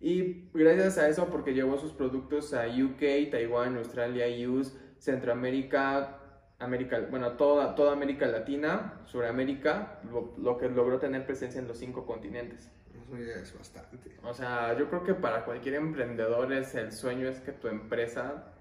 Y 0.01 0.49
gracias 0.55 0.99
a 0.99 1.09
eso, 1.09 1.27
porque 1.27 1.53
llevó 1.53 1.79
sus 1.79 1.93
productos 1.93 2.55
a 2.55 2.67
UK, 2.67 3.31
Taiwán, 3.31 3.77
Australia, 3.77 4.27
US, 4.49 4.77
Centroamérica, 4.99 6.19
América, 6.59 7.07
bueno, 7.11 7.33
toda, 7.33 7.75
toda 7.75 7.93
América 7.93 8.27
Latina, 8.27 9.01
Suramérica, 9.07 10.01
lo, 10.11 10.35
lo 10.39 10.59
que 10.59 10.69
logró 10.69 10.99
tener 10.99 11.27
presencia 11.27 11.61
en 11.61 11.69
los 11.69 11.79
cinco 11.79 12.07
continentes. 12.07 12.71
Es 13.19 13.57
bastante. 13.57 13.99
O 14.23 14.33
sea, 14.33 14.79
yo 14.79 14.89
creo 14.89 15.03
que 15.03 15.15
para 15.15 15.45
cualquier 15.45 15.75
emprendedor 15.75 16.53
es 16.53 16.75
el 16.75 16.93
sueño 16.93 17.29
es 17.29 17.41
que 17.41 17.53
tu 17.53 17.69
empresa 17.69 18.53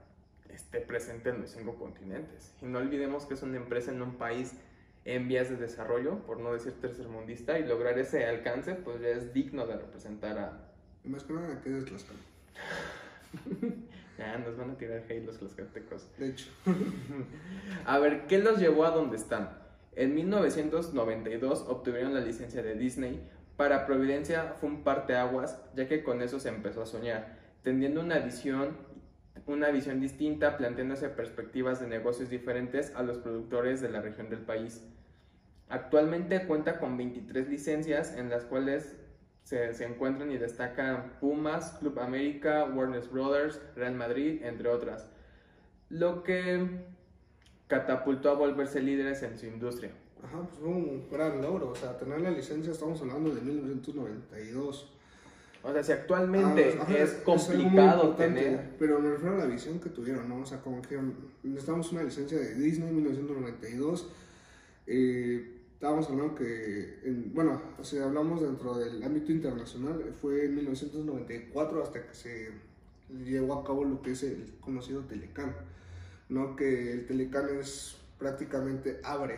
esté 0.50 0.82
presente 0.82 1.30
en 1.30 1.42
los 1.42 1.52
cinco 1.52 1.76
continentes. 1.76 2.56
Y 2.62 2.66
no 2.66 2.80
olvidemos 2.80 3.26
que 3.26 3.36
es 3.36 3.44
una 3.44 3.58
empresa 3.58 3.92
en 3.92 4.02
un 4.02 4.18
país 4.18 4.56
en 5.06 5.28
vías 5.28 5.50
de 5.50 5.58
desarrollo, 5.58 6.20
por 6.26 6.40
no 6.40 6.54
decir 6.54 6.74
tercermundista, 6.82 7.60
y 7.60 7.66
lograr 7.66 7.98
ese 7.98 8.26
alcance, 8.26 8.76
pues 8.76 9.02
ya 9.02 9.10
es 9.10 9.34
digno 9.34 9.66
de 9.66 9.78
representar 9.78 10.38
a... 10.38 10.69
Más 11.04 11.24
que 11.24 11.34
nada, 11.34 11.62
que 11.62 11.78
es 11.78 11.86
Tlaxcala. 11.86 12.20
Ya, 14.20 14.38
nos 14.38 14.58
van 14.58 14.72
a 14.72 14.78
tirar 14.78 15.02
hate 15.08 15.26
los 15.26 15.38
tlaxcaltecos. 15.38 16.06
De 16.18 16.28
hecho, 16.28 16.50
A 17.86 18.00
ver, 18.00 18.28
¿qué 18.28 18.40
los 18.40 18.60
llevó 18.60 18.84
a 18.84 18.92
donde 18.92 19.16
están? 19.16 19.50
En 19.96 20.14
1992 20.14 21.66
obtuvieron 21.70 22.14
la 22.14 22.20
licencia 22.20 22.62
de 22.62 22.76
Disney. 22.76 23.26
Para 23.56 23.86
Providencia 23.86 24.56
fue 24.60 24.68
un 24.68 24.84
parteaguas, 24.84 25.62
ya 25.74 25.88
que 25.88 26.04
con 26.04 26.22
eso 26.22 26.38
se 26.38 26.50
empezó 26.50 26.82
a 26.82 26.86
soñar, 26.86 27.38
tendiendo 27.64 28.02
una 28.02 28.20
visión, 28.20 28.76
una 29.46 29.70
visión 29.70 30.02
distinta, 30.02 30.58
planteándose 30.58 31.08
perspectivas 31.08 31.80
de 31.80 31.88
negocios 31.88 32.30
diferentes 32.30 32.94
a 32.96 33.04
los 33.04 33.20
productores 33.20 33.80
de 33.80 33.88
la 33.88 34.02
región 34.02 34.30
del 34.30 34.40
país. 34.40 34.84
Actualmente 35.70 36.46
cuenta 36.46 36.78
con 36.78 36.98
23 36.98 37.48
licencias, 37.48 38.16
en 38.16 38.30
las 38.30 38.44
cuales 38.44 38.98
se, 39.50 39.74
se 39.74 39.84
encuentran 39.84 40.32
y 40.32 40.38
destacan 40.38 41.14
Pumas, 41.20 41.72
Club 41.80 41.98
América, 42.00 42.66
Warner 42.66 43.02
Brothers, 43.08 43.60
Real 43.76 43.96
Madrid, 43.96 44.44
entre 44.44 44.70
otras. 44.70 45.10
Lo 45.90 46.22
que 46.22 46.68
catapultó 47.66 48.30
a 48.30 48.34
volverse 48.36 48.80
líderes 48.80 49.24
en 49.24 49.40
su 49.40 49.48
industria. 49.48 49.90
ajá, 50.24 50.44
pues 50.44 50.60
fue 50.60 50.68
un 50.68 51.10
gran 51.10 51.42
logro. 51.42 51.70
O 51.70 51.76
sea, 51.76 51.98
tener 51.98 52.22
la 52.22 52.30
licencia, 52.30 52.72
estamos 52.72 53.02
hablando 53.02 53.34
de 53.34 53.42
1992. 53.42 54.94
O 55.64 55.74
sea, 55.74 55.84
si 55.84 55.92
actualmente 55.94 56.78
Ah, 56.80 56.94
es 56.96 57.14
complicado 57.26 58.04
importante, 58.04 58.42
tener... 58.42 58.76
Pero 58.78 59.00
me 59.00 59.10
refiero 59.10 59.34
a 59.34 59.40
la 59.40 59.46
visión 59.48 59.80
que 59.80 59.90
tuvieron, 59.90 60.30
¿no? 60.30 60.42
O 60.42 60.46
sea, 60.46 60.62
como 60.62 60.80
que 60.84 61.00
necesitamos 61.42 61.92
una 61.92 62.04
licencia 62.04 62.38
de 62.38 62.54
Disney 62.54 62.90
en 62.90 62.96
1992. 62.98 64.12
Eh, 64.86 65.59
estábamos 65.80 66.10
hablando 66.10 66.36
que, 66.36 67.00
en- 67.06 67.34
bueno, 67.34 67.62
o 67.80 67.84
sea, 67.86 68.04
hablamos 68.04 68.42
dentro 68.42 68.78
del 68.78 69.02
ámbito 69.02 69.32
internacional, 69.32 70.14
fue 70.22 70.44
en 70.44 70.56
1994 70.56 71.82
hasta 71.84 72.06
que 72.06 72.14
se 72.14 72.52
llevó 73.24 73.54
a 73.54 73.64
cabo 73.64 73.86
lo 73.86 74.02
que 74.02 74.12
es 74.12 74.24
el 74.24 74.56
conocido 74.60 75.06
Telecan, 75.06 75.56
¿no? 76.28 76.58
Que 76.58 76.92
el 76.92 77.08
Telecan 77.08 77.48
es 77.58 77.98
prácticamente 78.18 79.00
abre 79.06 79.38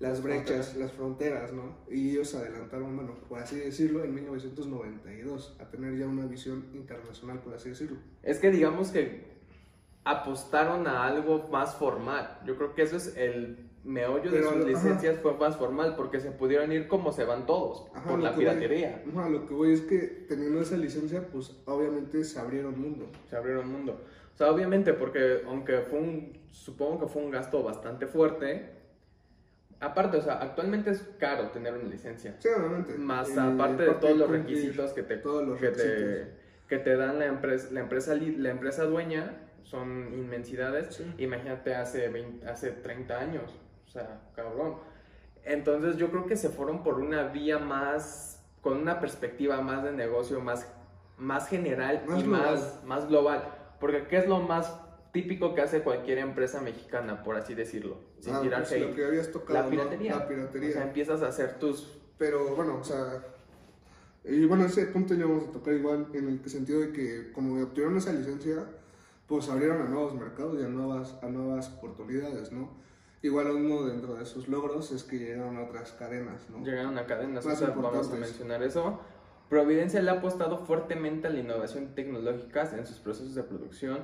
las 0.00 0.22
brechas, 0.22 0.76
las 0.76 0.92
fronteras, 0.92 1.50
¿no? 1.54 1.76
Y 1.90 2.10
ellos 2.10 2.34
adelantaron, 2.34 2.94
bueno, 2.94 3.14
por 3.26 3.38
así 3.38 3.56
decirlo, 3.56 4.04
en 4.04 4.14
1992 4.14 5.56
a 5.60 5.64
tener 5.70 5.96
ya 5.96 6.06
una 6.06 6.26
visión 6.26 6.66
internacional, 6.74 7.40
por 7.40 7.54
así 7.54 7.70
decirlo. 7.70 7.96
Es 8.22 8.38
que 8.38 8.50
digamos 8.50 8.90
que 8.90 9.30
apostaron 10.04 10.86
a 10.86 11.06
algo 11.06 11.48
más 11.48 11.74
formal. 11.74 12.38
Yo 12.46 12.56
creo 12.56 12.74
que 12.74 12.82
eso 12.82 12.96
es 12.98 13.16
el 13.16 13.69
meollo 13.84 14.24
de 14.30 14.38
Pero, 14.38 14.48
sus 14.50 14.56
ajá. 14.58 14.66
licencias 14.68 15.18
fue 15.20 15.34
más 15.38 15.56
formal 15.56 15.94
porque 15.96 16.20
se 16.20 16.30
pudieron 16.30 16.70
ir 16.72 16.86
como 16.86 17.12
se 17.12 17.24
van 17.24 17.46
todos 17.46 17.86
Ajá, 17.94 18.10
por 18.10 18.18
la 18.20 18.30
voy- 18.30 18.40
piratería. 18.40 19.02
Ajá, 19.10 19.28
lo 19.28 19.46
que 19.46 19.54
voy 19.54 19.72
es 19.72 19.80
que 19.82 19.98
teniendo 20.28 20.60
esa 20.60 20.76
licencia, 20.76 21.26
pues 21.32 21.56
obviamente 21.64 22.22
se 22.24 22.38
abrieron 22.38 22.78
mundo. 22.80 23.06
Se 23.28 23.36
abrieron 23.36 23.66
un 23.66 23.72
mundo. 23.72 24.00
O 24.34 24.36
sea, 24.38 24.50
obviamente 24.50 24.92
porque 24.92 25.42
aunque 25.46 25.78
fue 25.80 25.98
un 25.98 26.38
supongo 26.50 27.00
que 27.00 27.06
fue 27.12 27.22
un 27.22 27.30
gasto 27.30 27.62
bastante 27.62 28.06
fuerte. 28.06 28.78
Aparte, 29.82 30.18
o 30.18 30.22
sea, 30.22 30.34
actualmente 30.42 30.90
es 30.90 31.00
caro 31.18 31.48
tener 31.52 31.72
una 31.72 31.84
licencia. 31.88 32.36
Sí, 32.38 32.48
obviamente. 32.54 32.98
Más 32.98 33.30
Eh, 33.30 33.40
aparte 33.40 33.84
de 33.84 33.94
todos 33.94 34.16
los 34.18 34.28
requisitos 34.30 34.92
que 34.92 35.02
te, 35.02 35.16
todos 35.16 35.46
los 35.48 35.58
que 35.58 35.68
te, 35.68 36.26
que 36.68 36.78
te 36.78 36.96
dan 36.96 37.18
la 37.18 37.24
empresa, 37.26 37.68
la 37.72 37.80
empresa, 37.80 38.14
la 38.14 38.50
empresa 38.50 38.84
dueña, 38.84 39.38
son 39.62 40.10
inmensidades. 40.12 40.96
Sí. 40.96 41.04
Imagínate 41.16 41.74
hace, 41.74 42.08
20 42.08 42.46
hace 42.46 42.72
30 42.72 43.18
años, 43.20 43.58
o 43.90 43.92
sea, 43.92 44.20
cabrón. 44.36 44.76
Entonces 45.44 45.96
yo 45.96 46.10
creo 46.12 46.26
que 46.26 46.36
se 46.36 46.48
fueron 46.48 46.84
por 46.84 47.00
una 47.00 47.24
vía 47.24 47.58
más, 47.58 48.40
con 48.60 48.76
una 48.76 49.00
perspectiva 49.00 49.60
más 49.62 49.82
de 49.82 49.90
negocio, 49.92 50.40
más, 50.40 50.64
más 51.18 51.48
general 51.48 52.04
Más 52.06 52.20
y 52.20 52.22
global. 52.22 52.40
más, 52.54 52.84
más 52.84 53.08
global. 53.08 53.54
Porque 53.80 54.06
¿qué 54.06 54.18
es 54.18 54.28
lo 54.28 54.38
más 54.40 54.72
típico 55.12 55.54
que 55.56 55.62
hace 55.62 55.82
cualquier 55.82 56.18
empresa 56.18 56.60
mexicana, 56.60 57.24
por 57.24 57.34
así 57.36 57.54
decirlo? 57.54 57.96
Sin 58.20 58.32
Ah, 58.34 58.40
tirarse 58.42 58.74
pues, 58.76 58.82
ahí. 58.84 58.90
lo 58.90 58.94
que 58.94 59.04
habías 59.06 59.32
tocado, 59.32 59.54
La 59.58 59.64
¿no? 59.64 59.70
piratería. 59.70 60.16
La 60.16 60.28
piratería. 60.28 60.68
O 60.68 60.72
sea, 60.72 60.82
empiezas 60.84 61.22
a 61.22 61.28
hacer 61.28 61.58
tus 61.58 62.00
Pero 62.16 62.54
bueno, 62.54 62.76
o 62.80 62.84
sea, 62.84 63.24
y 64.22 64.44
bueno, 64.44 64.66
ese 64.66 64.86
punto 64.86 65.14
ya 65.14 65.24
vamos 65.24 65.48
a 65.48 65.52
tocar 65.52 65.74
igual 65.74 66.06
en 66.12 66.28
el 66.28 66.48
sentido 66.48 66.78
de 66.80 66.92
que 66.92 67.32
como 67.32 67.60
obtuvieron 67.60 67.96
esa 67.96 68.12
licencia, 68.12 68.66
pues 69.26 69.48
abrieron 69.48 69.80
a 69.82 69.86
nuevos 69.88 70.14
mercados 70.14 70.60
y 70.60 70.64
a 70.64 70.68
nuevas, 70.68 71.18
a 71.22 71.26
nuevas 71.28 71.70
oportunidades, 71.78 72.52
¿no? 72.52 72.78
Igual 73.22 73.50
uno 73.50 73.82
dentro 73.82 74.14
de 74.14 74.24
sus 74.24 74.48
logros 74.48 74.92
es 74.92 75.04
que 75.04 75.18
llegaron 75.18 75.56
a 75.58 75.64
otras 75.64 75.92
cadenas, 75.92 76.48
¿no? 76.48 76.64
Llegaron 76.64 76.96
a 76.96 77.06
cadenas, 77.06 77.44
Más 77.44 77.60
o 77.60 77.66
sea, 77.66 77.74
vamos 77.74 78.10
a 78.10 78.14
mencionar 78.14 78.62
eso. 78.62 78.98
Providencia 79.50 80.00
le 80.00 80.10
ha 80.10 80.14
apostado 80.14 80.64
fuertemente 80.64 81.26
a 81.26 81.30
la 81.30 81.40
innovación 81.40 81.94
tecnológica 81.94 82.70
en 82.74 82.86
sus 82.86 82.98
procesos 82.98 83.34
de 83.34 83.42
producción, 83.42 83.98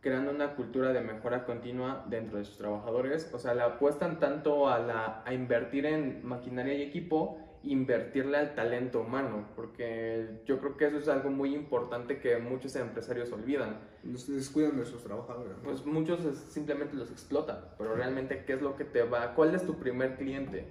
creando 0.00 0.30
una 0.30 0.54
cultura 0.54 0.92
de 0.92 1.00
mejora 1.02 1.44
continua 1.44 2.06
dentro 2.08 2.38
de 2.38 2.44
sus 2.44 2.56
trabajadores. 2.56 3.28
O 3.34 3.38
sea, 3.38 3.52
le 3.54 3.62
apuestan 3.62 4.18
tanto 4.18 4.68
a, 4.68 4.78
la, 4.78 5.22
a 5.26 5.34
invertir 5.34 5.84
en 5.84 6.26
maquinaria 6.26 6.74
y 6.74 6.82
equipo, 6.82 7.38
invertirle 7.64 8.36
al 8.38 8.54
talento 8.54 9.00
humano, 9.00 9.46
porque 9.54 10.40
yo 10.46 10.58
creo 10.58 10.76
que 10.76 10.86
eso 10.86 10.98
es 10.98 11.08
algo 11.08 11.30
muy 11.30 11.54
importante 11.54 12.18
que 12.18 12.36
muchos 12.38 12.74
empresarios 12.76 13.30
olvidan. 13.32 13.78
Se 14.16 14.32
descuidan 14.32 14.76
de 14.78 14.84
sus 14.84 15.02
trabajadores. 15.04 15.56
¿no? 15.58 15.62
Pues 15.62 15.84
muchos 15.86 16.20
simplemente 16.50 16.96
los 16.96 17.10
explotan, 17.10 17.58
pero 17.78 17.94
realmente, 17.94 18.44
¿qué 18.44 18.54
es 18.54 18.62
lo 18.62 18.76
que 18.76 18.84
te 18.84 19.02
va? 19.04 19.34
¿Cuál 19.34 19.54
es 19.54 19.64
tu 19.64 19.76
primer 19.78 20.16
cliente? 20.16 20.66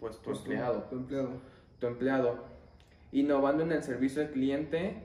Pues 0.00 0.16
tu 0.18 0.24
Pues, 0.30 0.38
tu- 0.42 0.50
empleado 0.50 0.82
Tu 0.90 0.96
empleado. 0.96 1.28
tu 1.78 1.86
empleado, 1.86 2.44
innovando 3.12 3.62
en 3.62 3.72
el 3.72 3.82
servicio 3.82 4.22
al 4.22 4.30
cliente 4.30 5.02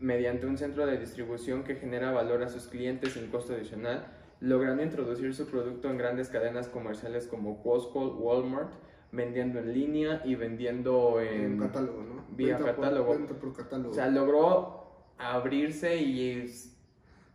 mediante 0.00 0.46
un 0.46 0.58
centro 0.58 0.86
de 0.86 0.98
distribución 0.98 1.62
que 1.64 1.76
genera 1.76 2.10
valor 2.10 2.42
a 2.42 2.48
sus 2.48 2.66
clientes 2.66 3.12
sin 3.12 3.28
costo 3.28 3.54
adicional, 3.54 4.06
logrando 4.40 4.82
introducir 4.82 5.34
su 5.34 5.46
producto 5.46 5.88
en 5.88 5.98
grandes 5.98 6.28
cadenas 6.28 6.68
comerciales 6.68 7.26
como 7.28 7.62
Costco, 7.62 8.08
Walmart, 8.16 8.72
vendiendo 9.14 9.58
en 9.60 9.72
línea 9.72 10.22
y 10.24 10.34
vendiendo 10.34 11.20
En 11.20 11.52
en... 11.52 11.58
catálogo, 11.58 12.02
¿no? 12.02 12.24
vía 12.36 12.56
Venta 12.58 12.74
por- 12.74 12.84
catálogo. 12.84 13.12
venta 13.12 13.34
por 13.34 13.52
catálogo. 13.56 13.90
O 13.90 13.94
sea, 13.94 14.08
logró 14.08 14.84
abrirse 15.18 15.96
y 15.96 16.40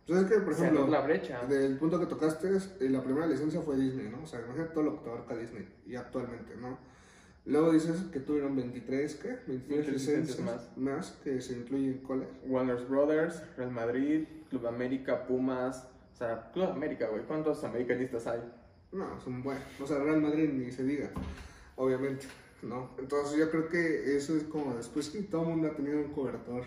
Pues 0.06 0.22
es 0.22 0.28
que, 0.30 0.38
por 0.40 0.52
ejemplo, 0.52 0.86
la 0.88 1.00
brecha. 1.00 1.40
del 1.46 1.78
punto 1.78 1.98
que 1.98 2.06
tocaste, 2.06 2.48
eh, 2.80 2.88
la 2.90 3.02
primera 3.02 3.26
licencia 3.26 3.60
fue 3.62 3.76
Disney, 3.76 4.08
¿no? 4.08 4.22
O 4.22 4.26
sea, 4.26 4.40
imagínate 4.40 4.74
todo 4.74 4.84
lo 4.84 4.96
que 4.98 5.04
te 5.04 5.10
abarca 5.10 5.36
Disney 5.36 5.68
y 5.86 5.96
actualmente, 5.96 6.54
¿no? 6.56 6.78
Luego 7.46 7.72
dices 7.72 7.96
que 8.12 8.20
tuvieron 8.20 8.54
23, 8.54 9.14
¿qué? 9.16 9.28
23 9.28 9.48
23 9.68 9.92
licencias 9.92 10.38
licencias 10.38 10.76
más. 10.76 11.12
que 11.24 11.40
se 11.40 11.54
incluyen 11.54 11.98
cuáles. 12.06 12.28
Warner 12.46 12.84
Brothers, 12.86 13.42
Real 13.56 13.70
Madrid, 13.70 14.24
Club 14.50 14.66
América, 14.66 15.26
Pumas, 15.26 15.88
o 16.12 16.16
sea, 16.16 16.50
Club 16.52 16.66
América, 16.70 17.08
güey, 17.08 17.22
¿cuántos 17.22 17.64
americanistas 17.64 18.26
hay? 18.26 18.40
No, 18.92 19.18
son 19.20 19.42
buenos. 19.42 19.62
O 19.80 19.86
sea, 19.86 19.98
Real 20.00 20.20
Madrid 20.20 20.50
ni 20.52 20.70
se 20.70 20.84
diga, 20.84 21.10
obviamente, 21.80 22.26
¿no? 22.62 22.90
Entonces 22.98 23.38
yo 23.38 23.50
creo 23.50 23.68
que 23.68 24.14
eso 24.16 24.36
es 24.36 24.44
como 24.44 24.74
después 24.74 25.08
que 25.08 25.22
todo 25.22 25.42
el 25.42 25.48
mundo 25.48 25.68
ha 25.68 25.74
tenido 25.74 25.98
un 25.98 26.12
cobertor. 26.12 26.64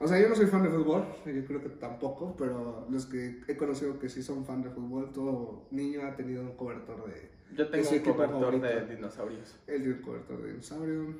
O 0.00 0.08
sea, 0.08 0.18
yo 0.18 0.28
no 0.28 0.34
soy 0.34 0.46
fan 0.46 0.62
de 0.62 0.70
fútbol, 0.70 1.04
yo 1.26 1.44
creo 1.44 1.60
que 1.60 1.68
tampoco, 1.68 2.34
pero 2.38 2.86
los 2.88 3.06
que 3.06 3.42
he 3.46 3.56
conocido 3.56 3.98
que 3.98 4.08
sí 4.08 4.22
son 4.22 4.46
fan 4.46 4.62
de 4.62 4.70
fútbol, 4.70 5.12
todo 5.12 5.66
niño 5.70 6.06
ha 6.06 6.16
tenido 6.16 6.42
un 6.42 6.56
cobertor 6.56 7.04
de... 7.06 7.30
Yo 7.54 7.68
tengo 7.68 7.90
un 7.90 7.98
cobertor 7.98 8.60
de 8.60 8.94
dinosaurios. 8.94 9.56
Él 9.66 9.82
tiene 9.82 9.94
un 9.94 10.02
cobertor 10.02 10.42
de 10.42 10.48
dinosaurio. 10.48 11.14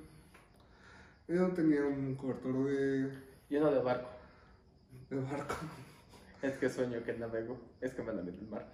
Yo 1.27 1.49
tenía 1.49 1.85
un 1.85 2.15
cobertor 2.15 2.65
de, 2.65 3.13
Lleno 3.51 3.71
de 3.71 3.81
barco. 3.81 4.09
de 5.11 5.21
barco. 5.21 5.55
Es 6.41 6.57
que 6.57 6.71
sueño 6.71 7.03
que 7.03 7.15
navego. 7.15 7.59
Es 7.81 7.93
que 7.93 8.03
me 8.03 8.13
la 8.13 8.23
meto 8.23 8.41
el 8.41 8.49
mar. 8.49 8.71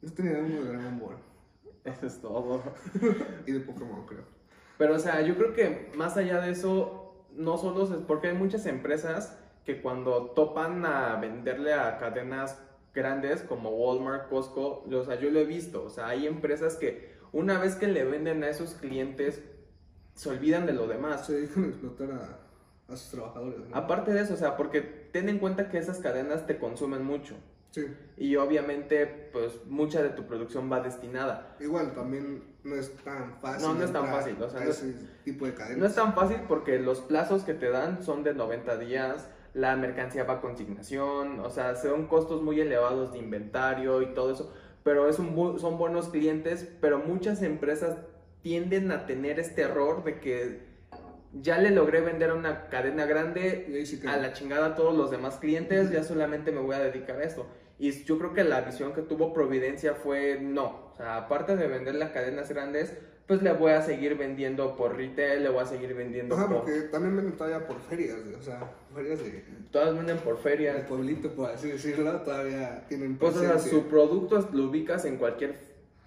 Yo 0.00 0.10
tenía 0.12 0.38
uno 0.38 0.64
de 0.64 0.72
Dragon 0.72 0.98
Ball 0.98 1.35
Eso 1.86 2.06
es 2.06 2.20
todo. 2.20 2.62
y 3.46 3.52
de 3.52 3.60
Pokémon, 3.60 4.04
creo. 4.06 4.24
Pero, 4.78 4.94
o 4.94 4.98
sea, 4.98 5.22
yo 5.22 5.36
creo 5.36 5.54
que 5.54 5.90
más 5.96 6.16
allá 6.16 6.40
de 6.40 6.50
eso, 6.50 7.24
no 7.34 7.56
solo 7.56 7.84
es 7.84 7.90
porque 8.06 8.28
hay 8.28 8.34
muchas 8.34 8.66
empresas 8.66 9.38
que 9.64 9.80
cuando 9.80 10.26
topan 10.30 10.84
a 10.84 11.16
venderle 11.16 11.72
a 11.72 11.98
cadenas 11.98 12.58
grandes 12.94 13.42
como 13.42 13.70
Walmart, 13.70 14.28
Costco, 14.28 14.84
o 14.90 15.04
sea, 15.04 15.18
yo 15.18 15.30
lo 15.30 15.40
he 15.40 15.44
visto. 15.44 15.84
O 15.84 15.90
sea, 15.90 16.08
hay 16.08 16.26
empresas 16.26 16.76
que 16.76 17.14
una 17.32 17.58
vez 17.58 17.76
que 17.76 17.86
le 17.86 18.04
venden 18.04 18.42
a 18.44 18.48
esos 18.48 18.74
clientes, 18.74 19.42
se 20.14 20.28
olvidan 20.28 20.66
de 20.66 20.72
lo 20.72 20.86
demás. 20.86 21.26
Se 21.26 21.34
dedican 21.34 21.64
a 21.64 21.68
explotar 21.68 22.10
a, 22.12 22.92
a 22.92 22.96
sus 22.96 23.10
trabajadores, 23.10 23.58
¿no? 23.68 23.76
Aparte 23.76 24.12
de 24.12 24.20
eso, 24.20 24.34
o 24.34 24.36
sea, 24.36 24.56
porque 24.56 24.80
ten 24.80 25.28
en 25.28 25.38
cuenta 25.38 25.68
que 25.68 25.78
esas 25.78 25.98
cadenas 25.98 26.46
te 26.46 26.58
consumen 26.58 27.04
mucho. 27.04 27.34
Sí. 27.76 27.86
Y 28.16 28.36
obviamente, 28.36 29.06
pues 29.32 29.52
mucha 29.66 30.02
de 30.02 30.08
tu 30.08 30.24
producción 30.26 30.72
va 30.72 30.80
destinada. 30.80 31.56
Igual 31.60 31.92
también 31.92 32.42
no 32.64 32.74
es 32.74 32.90
tan 33.04 33.38
fácil. 33.40 33.68
No, 33.68 33.74
no 33.74 33.84
es 33.84 33.92
tan 33.92 34.06
fácil, 34.06 34.42
o 34.42 34.48
sea, 34.48 34.60
a 34.60 34.64
no- 34.64 34.70
ese 34.70 34.94
tipo 35.24 35.44
de 35.44 35.52
cadenas. 35.52 35.78
No 35.78 35.86
es 35.86 35.94
tan 35.94 36.14
fácil 36.14 36.38
porque 36.48 36.78
los 36.78 37.00
plazos 37.02 37.42
que 37.44 37.52
te 37.52 37.68
dan 37.68 38.02
son 38.02 38.22
de 38.22 38.32
90 38.32 38.78
días, 38.78 39.28
la 39.52 39.76
mercancía 39.76 40.24
va 40.24 40.34
a 40.34 40.40
consignación, 40.40 41.40
o 41.40 41.50
sea, 41.50 41.76
son 41.76 42.06
costos 42.06 42.40
muy 42.42 42.58
elevados 42.60 43.12
de 43.12 43.18
inventario 43.18 44.00
y 44.00 44.14
todo 44.14 44.32
eso, 44.32 44.50
pero 44.82 45.08
es 45.10 45.18
un 45.18 45.36
bu- 45.36 45.58
son 45.58 45.76
buenos 45.76 46.08
clientes, 46.08 46.66
pero 46.80 46.98
muchas 47.00 47.42
empresas 47.42 47.98
tienden 48.40 48.90
a 48.90 49.04
tener 49.04 49.38
este 49.38 49.60
error 49.62 50.02
de 50.02 50.18
que 50.20 50.64
ya 51.34 51.58
le 51.58 51.70
logré 51.72 52.00
vender 52.00 52.30
a 52.30 52.34
una 52.34 52.68
cadena 52.68 53.04
grande, 53.04 53.82
sí 53.84 54.00
a 54.08 54.16
la 54.16 54.32
chingada 54.32 54.68
a 54.68 54.74
todos 54.74 54.96
los 54.96 55.10
demás 55.10 55.36
clientes, 55.36 55.90
ya 55.90 56.02
solamente 56.04 56.52
me 56.52 56.60
voy 56.60 56.74
a 56.76 56.78
dedicar 56.78 57.18
a 57.18 57.24
esto. 57.24 57.46
Y 57.78 57.92
yo 58.04 58.18
creo 58.18 58.32
que 58.32 58.44
la 58.44 58.62
visión 58.62 58.94
que 58.94 59.02
tuvo 59.02 59.34
Providencia 59.34 59.94
fue 59.94 60.38
no, 60.40 60.90
o 60.92 60.96
sea, 60.96 61.18
aparte 61.18 61.56
de 61.56 61.66
venderle 61.66 62.04
a 62.04 62.12
cadenas 62.12 62.48
grandes, 62.48 62.94
pues 63.26 63.42
le 63.42 63.52
voy 63.52 63.72
a 63.72 63.82
seguir 63.82 64.16
vendiendo 64.16 64.76
por 64.76 64.96
retail, 64.96 65.42
le 65.42 65.50
voy 65.50 65.62
a 65.62 65.66
seguir 65.66 65.92
vendiendo 65.94 66.34
Ajá, 66.36 66.46
por... 66.46 66.58
porque 66.58 66.82
también 66.82 67.16
venden 67.16 67.36
todavía 67.36 67.66
por 67.66 67.78
ferias, 67.80 68.16
o 68.38 68.42
sea, 68.42 68.72
ferias 68.94 69.18
de, 69.18 69.44
Todas 69.70 69.94
venden 69.94 70.16
por 70.18 70.36
de 70.36 70.42
feria. 70.42 70.86
pueblito, 70.86 71.30
por 71.32 71.50
así 71.50 71.68
decirlo, 71.68 72.20
todavía 72.20 72.84
tienen 72.88 73.16
Pues 73.18 73.36
o 73.36 73.40
sea, 73.40 73.58
su 73.58 73.88
producto 73.88 74.48
lo 74.52 74.64
ubicas 74.64 75.04
en 75.04 75.16
cualquier 75.16 75.56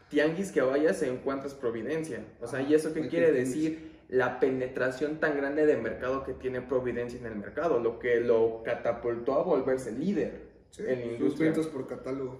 tianguis 0.09 0.51
que 0.51 0.61
vayas 0.61 1.03
encuentras 1.03 1.53
Providencia. 1.53 2.23
O 2.41 2.47
sea, 2.47 2.61
¿y 2.61 2.73
eso 2.73 2.93
qué 2.93 3.07
quiere 3.07 3.31
decir? 3.31 3.89
La 4.07 4.39
penetración 4.39 5.19
tan 5.19 5.37
grande 5.37 5.67
de 5.67 5.77
mercado 5.77 6.23
que 6.23 6.33
tiene 6.33 6.61
Providencia 6.61 7.19
en 7.19 7.27
el 7.27 7.35
mercado, 7.35 7.79
lo 7.79 7.99
que 7.99 8.21
lo 8.21 8.63
catapultó 8.63 9.35
a 9.35 9.43
volverse 9.43 9.91
líder 9.91 10.48
Sí, 10.71 10.83
en 10.87 11.11
industria. 11.13 11.51
ventas 11.51 11.67
por 11.67 11.87
catálogo, 11.87 12.39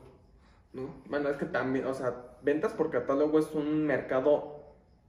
¿no? 0.74 0.94
Bueno, 1.08 1.30
es 1.30 1.38
que 1.38 1.46
también, 1.46 1.86
o 1.86 1.94
sea, 1.94 2.16
ventas 2.42 2.74
por 2.74 2.90
catálogo 2.92 3.40
es 3.40 3.52
un 3.54 3.86
mercado 3.86 4.60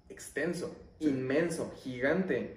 extenso, 0.09 0.75
Sí. 1.01 1.09
inmenso, 1.09 1.73
gigante. 1.77 2.57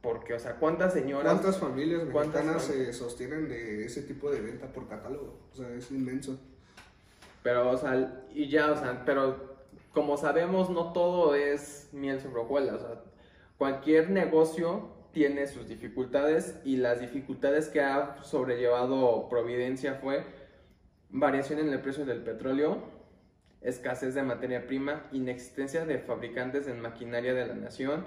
Porque, 0.00 0.32
o 0.34 0.38
sea, 0.38 0.54
¿cuántas 0.56 0.92
señoras 0.92 1.24
¿Cuántas 1.34 1.58
familias 1.58 2.02
¿Cuántas 2.12 2.44
mexicanas 2.44 2.68
fam- 2.70 2.72
se 2.86 2.92
sostienen 2.92 3.48
de 3.48 3.84
ese 3.84 4.02
tipo 4.02 4.30
de 4.30 4.40
venta 4.40 4.66
por 4.68 4.86
catálogo? 4.88 5.36
O 5.52 5.56
sea, 5.56 5.68
es 5.74 5.90
inmenso. 5.90 6.38
Pero, 7.42 7.70
o 7.70 7.76
sea, 7.76 8.24
y 8.32 8.48
ya, 8.48 8.70
o 8.72 8.76
sea, 8.76 9.02
pero 9.04 9.56
como 9.92 10.16
sabemos, 10.16 10.70
no 10.70 10.92
todo 10.92 11.34
es 11.34 11.88
miel 11.92 12.20
sobre 12.20 12.40
hojuelas. 12.42 12.76
O 12.76 12.78
sea, 12.86 13.00
cualquier 13.58 14.10
negocio 14.10 14.88
tiene 15.18 15.48
sus 15.48 15.66
dificultades 15.66 16.60
y 16.64 16.76
las 16.76 17.00
dificultades 17.00 17.68
que 17.68 17.80
ha 17.80 18.22
sobrellevado 18.22 19.28
Providencia 19.28 19.94
fue 19.94 20.22
variación 21.10 21.58
en 21.58 21.70
el 21.70 21.80
precio 21.80 22.06
del 22.06 22.22
petróleo, 22.22 22.84
escasez 23.60 24.14
de 24.14 24.22
materia 24.22 24.68
prima, 24.68 25.08
inexistencia 25.10 25.84
de 25.84 25.98
fabricantes 25.98 26.68
en 26.68 26.78
maquinaria 26.78 27.34
de 27.34 27.48
la 27.48 27.54
nación, 27.54 28.04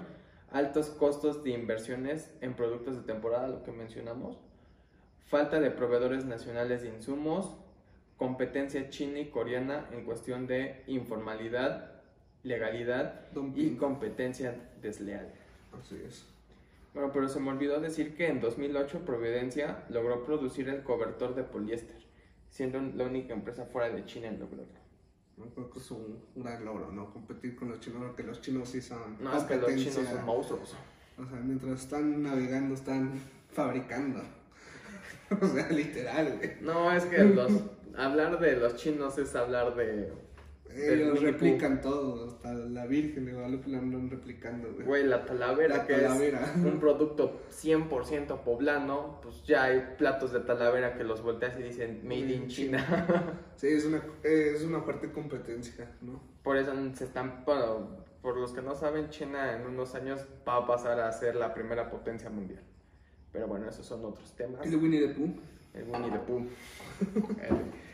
altos 0.50 0.88
costos 0.88 1.44
de 1.44 1.50
inversiones 1.50 2.30
en 2.40 2.54
productos 2.54 2.96
de 2.96 3.02
temporada, 3.02 3.46
lo 3.46 3.62
que 3.62 3.72
mencionamos, 3.72 4.38
falta 5.26 5.60
de 5.60 5.70
proveedores 5.70 6.24
nacionales 6.24 6.80
de 6.80 6.88
insumos, 6.88 7.58
competencia 8.16 8.88
china 8.88 9.18
y 9.18 9.26
coreana 9.26 9.86
en 9.92 10.06
cuestión 10.06 10.46
de 10.46 10.82
informalidad, 10.86 11.92
legalidad 12.42 13.26
y 13.32 13.34
Dumping. 13.34 13.76
competencia 13.76 14.56
desleal. 14.80 15.30
Así 15.78 16.00
es. 16.06 16.31
Bueno, 16.94 17.10
pero 17.12 17.28
se 17.28 17.40
me 17.40 17.50
olvidó 17.50 17.80
decir 17.80 18.14
que 18.14 18.28
en 18.28 18.40
2008 18.40 19.04
Providencia 19.04 19.84
logró 19.88 20.24
producir 20.24 20.68
el 20.68 20.82
cobertor 20.82 21.34
de 21.34 21.42
poliéster, 21.42 21.96
siendo 22.50 22.80
la 22.80 23.04
única 23.04 23.32
empresa 23.32 23.64
fuera 23.64 23.88
de 23.94 24.04
China 24.04 24.28
en 24.28 24.38
lograrlo. 24.38 24.82
Yo 25.38 25.46
creo 25.54 25.70
que 25.70 25.78
es 25.78 25.90
un 25.90 26.22
gran 26.36 26.64
logro, 26.64 26.92
¿no? 26.92 27.10
Competir 27.10 27.56
con 27.56 27.70
los 27.70 27.80
chinos, 27.80 28.02
porque 28.04 28.22
los 28.22 28.40
chinos 28.40 28.68
sí 28.68 28.82
son 28.82 29.16
No, 29.20 29.36
es 29.36 29.44
que 29.44 29.56
los 29.56 29.74
chinos 29.74 29.94
son 29.94 30.24
monstruos. 30.26 30.76
O 31.18 31.26
sea, 31.26 31.40
mientras 31.40 31.80
están 31.80 32.22
navegando, 32.22 32.74
están 32.74 33.12
fabricando. 33.50 34.22
o 35.40 35.46
sea, 35.46 35.68
literal, 35.70 36.36
güey. 36.36 36.56
No, 36.60 36.92
es 36.92 37.04
que 37.06 37.24
los, 37.24 37.52
hablar 37.96 38.38
de 38.38 38.56
los 38.56 38.76
chinos 38.76 39.16
es 39.18 39.34
hablar 39.34 39.74
de... 39.74 40.12
Ellos 40.76 41.20
replican 41.22 41.80
todo, 41.80 42.26
hasta 42.26 42.52
la 42.52 42.86
Virgen 42.86 43.26
de 43.26 43.32
Guadalupe 43.32 43.70
la 43.70 43.78
andan 43.78 44.10
replicando, 44.10 44.72
güey. 44.72 44.86
Güey, 44.86 45.04
la 45.04 45.24
talavera, 45.24 45.78
La 45.78 45.86
que 45.86 45.94
talavera. 45.94 46.44
es 46.44 46.56
un 46.64 46.80
producto 46.80 47.40
100% 47.50 48.40
poblano, 48.42 49.20
pues 49.22 49.42
ya 49.44 49.64
hay 49.64 49.94
platos 49.98 50.32
de 50.32 50.40
talavera 50.40 50.94
que 50.96 51.04
los 51.04 51.22
volteas 51.22 51.58
y 51.58 51.62
dicen 51.62 52.00
Made 52.04 52.32
in 52.32 52.48
China. 52.48 53.38
Sí, 53.56 53.68
es 53.68 53.84
una, 53.84 54.02
es 54.24 54.62
una 54.62 54.80
fuerte 54.80 55.12
competencia, 55.12 55.88
¿no? 56.00 56.20
por 56.42 56.56
eso 56.56 56.72
se 56.94 57.04
están, 57.04 57.44
por, 57.44 57.86
por 58.20 58.36
los 58.36 58.52
que 58.52 58.60
no 58.62 58.74
saben, 58.74 59.08
China 59.10 59.54
en 59.54 59.66
unos 59.66 59.94
años 59.94 60.26
va 60.46 60.56
a 60.56 60.66
pasar 60.66 60.98
a 60.98 61.12
ser 61.12 61.36
la 61.36 61.54
primera 61.54 61.88
potencia 61.88 62.28
mundial. 62.28 62.62
Pero 63.32 63.46
bueno, 63.46 63.68
esos 63.68 63.86
son 63.86 64.04
otros 64.04 64.32
temas. 64.32 64.66
¿Y 64.66 64.70
de 64.70 64.76
Winnie 64.76 65.06
the 65.06 65.14
Pooh? 65.14 65.32
El 65.74 65.84
Winnie 65.84 66.10
the 66.10 66.18
Pooh. 66.18 66.40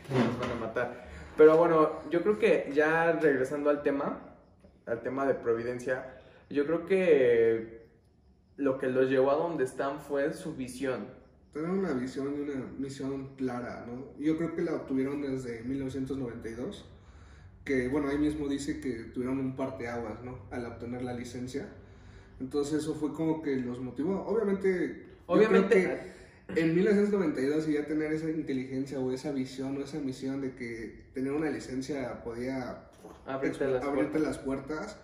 Nos 0.09 0.39
van 0.39 0.51
a 0.51 0.55
matar. 0.59 1.08
Pero 1.39 1.55
bueno, 1.55 2.01
yo 2.11 2.21
creo 2.21 2.37
que 2.37 2.69
ya 2.75 3.13
regresando 3.13 3.69
al 3.69 3.81
tema, 3.81 4.19
al 4.85 5.01
tema 5.01 5.25
de 5.25 5.35
Providencia, 5.35 6.17
yo 6.49 6.65
creo 6.65 6.85
que 6.85 7.87
lo 8.57 8.77
que 8.77 8.87
los 8.87 9.09
llevó 9.09 9.31
a 9.31 9.35
donde 9.35 9.63
están 9.63 10.01
fue 10.01 10.33
su 10.33 10.53
visión. 10.57 11.07
Tener 11.53 11.69
una 11.69 11.93
visión 11.93 12.35
y 12.37 12.41
una 12.41 12.65
misión 12.77 13.37
clara, 13.37 13.85
¿no? 13.87 14.21
Yo 14.21 14.35
creo 14.37 14.53
que 14.53 14.63
la 14.63 14.73
obtuvieron 14.73 15.21
desde 15.21 15.63
1992, 15.63 16.85
que 17.63 17.87
bueno, 17.87 18.09
ahí 18.09 18.17
mismo 18.17 18.49
dice 18.49 18.81
que 18.81 19.05
tuvieron 19.13 19.39
un 19.39 19.55
parteaguas, 19.55 20.21
¿no? 20.21 20.39
Al 20.51 20.65
obtener 20.65 21.03
la 21.03 21.13
licencia. 21.13 21.69
Entonces 22.41 22.83
eso 22.83 22.95
fue 22.95 23.13
como 23.13 23.41
que 23.41 23.55
los 23.55 23.79
motivó. 23.79 24.25
Obviamente, 24.27 25.05
Obviamente, 25.25 26.15
en 26.55 26.75
1992 26.75 27.67
y 27.69 27.73
ya 27.73 27.85
tener 27.85 28.11
esa 28.13 28.29
inteligencia 28.29 28.99
o 28.99 29.11
esa 29.11 29.31
visión 29.31 29.77
o 29.77 29.81
esa 29.81 29.99
misión 29.99 30.41
de 30.41 30.55
que 30.55 31.05
tener 31.13 31.31
una 31.33 31.49
licencia 31.49 32.23
podía 32.23 32.85
Abrirte 33.25 33.67
las 33.67 33.83
abrirte 33.83 34.11
puertas. 34.11 34.21
las 34.21 34.37
puertas. 34.39 34.99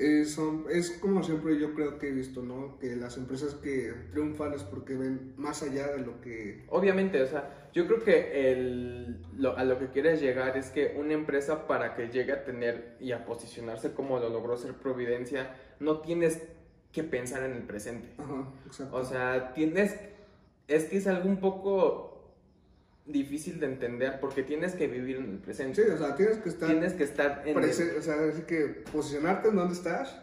eh, 0.00 0.24
son- 0.26 0.64
es 0.70 0.92
como 0.92 1.24
siempre 1.24 1.58
yo 1.58 1.74
creo 1.74 1.98
que 1.98 2.08
he 2.10 2.12
visto, 2.12 2.40
¿no? 2.40 2.78
Que 2.78 2.94
las 2.94 3.16
empresas 3.16 3.54
que 3.54 3.92
triunfan 4.12 4.52
es 4.52 4.62
porque 4.62 4.94
ven 4.94 5.32
más 5.36 5.64
allá 5.64 5.88
de 5.88 5.98
lo 6.06 6.20
que... 6.20 6.62
Obviamente, 6.68 7.20
o 7.20 7.26
sea, 7.26 7.68
yo 7.72 7.84
creo 7.88 8.04
que 8.04 8.52
el, 8.52 9.20
lo- 9.36 9.56
a 9.58 9.64
lo 9.64 9.76
que 9.80 9.88
quieres 9.88 10.20
llegar 10.20 10.56
es 10.56 10.70
que 10.70 10.94
una 10.96 11.14
empresa 11.14 11.66
para 11.66 11.96
que 11.96 12.10
llegue 12.10 12.30
a 12.30 12.44
tener 12.44 12.96
y 13.00 13.10
a 13.10 13.24
posicionarse 13.26 13.92
como 13.92 14.20
lo 14.20 14.28
logró 14.30 14.56
ser 14.56 14.74
Providencia, 14.74 15.50
no 15.80 15.98
tienes 16.00 16.42
que 16.92 17.02
pensar 17.02 17.42
en 17.42 17.54
el 17.54 17.64
presente. 17.64 18.08
Ajá, 18.18 18.48
exacto. 18.68 18.96
O 18.96 19.04
sea, 19.04 19.52
tienes, 19.52 19.96
es 20.68 20.84
que 20.84 20.98
es 20.98 21.06
algo 21.06 21.28
un 21.28 21.38
poco 21.40 22.32
difícil 23.06 23.58
de 23.58 23.66
entender 23.66 24.20
porque 24.20 24.42
tienes 24.42 24.74
que 24.74 24.86
vivir 24.86 25.16
en 25.16 25.24
el 25.24 25.36
sí, 25.38 25.42
presente. 25.44 25.90
o 25.92 25.96
sea, 25.98 26.14
tienes 26.14 26.38
que 26.38 26.48
estar... 26.50 26.68
Tienes 26.68 26.92
que 26.92 27.04
estar 27.04 27.42
en 27.46 27.56
el- 27.56 27.64
prese- 27.64 27.96
o 27.98 28.02
sea, 28.02 28.16
así 28.28 28.42
que 28.42 28.84
posicionarte 28.92 29.48
en 29.48 29.56
donde 29.56 29.72
estás, 29.74 30.20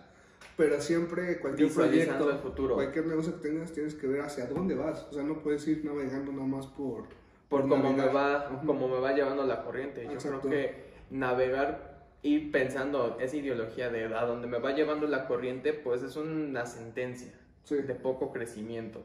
pero 0.55 0.79
siempre 0.79 1.39
cualquier 1.39 1.71
proyecto, 1.73 2.29
el 2.31 2.37
futuro. 2.37 2.75
cualquier 2.75 3.07
negocio 3.07 3.41
que 3.41 3.49
tengas, 3.49 3.71
tienes 3.73 3.95
que 3.95 4.05
ver 4.07 4.21
hacia 4.21 4.45
dónde 4.45 4.75
vas. 4.75 5.07
O 5.09 5.13
sea, 5.13 5.23
no 5.23 5.39
puedes 5.39 5.67
ir 5.67 5.83
navegando 5.83 6.31
nada 6.31 6.45
más 6.45 6.67
por... 6.67 7.05
por 7.49 7.67
cómo 7.67 7.91
me 7.91 8.05
va, 8.05 8.51
Ujú. 8.53 8.67
cómo 8.67 8.87
me 8.87 8.99
va 8.99 9.13
llevando 9.13 9.43
la 9.45 9.63
corriente. 9.63 10.05
Yo 10.05 10.11
Exacto. 10.13 10.41
creo 10.41 10.51
que 10.51 10.85
navegar 11.09 12.05
y 12.21 12.51
pensando 12.51 13.17
esa 13.19 13.35
ideología 13.35 13.89
de 13.89 14.05
a 14.05 14.25
donde 14.25 14.47
me 14.47 14.59
va 14.59 14.71
llevando 14.73 15.07
la 15.07 15.27
corriente, 15.27 15.73
pues 15.73 16.03
es 16.03 16.15
una 16.15 16.65
sentencia 16.67 17.33
Sí, 17.63 17.75
de 17.77 17.95
poco 17.95 18.31
crecimiento. 18.31 19.03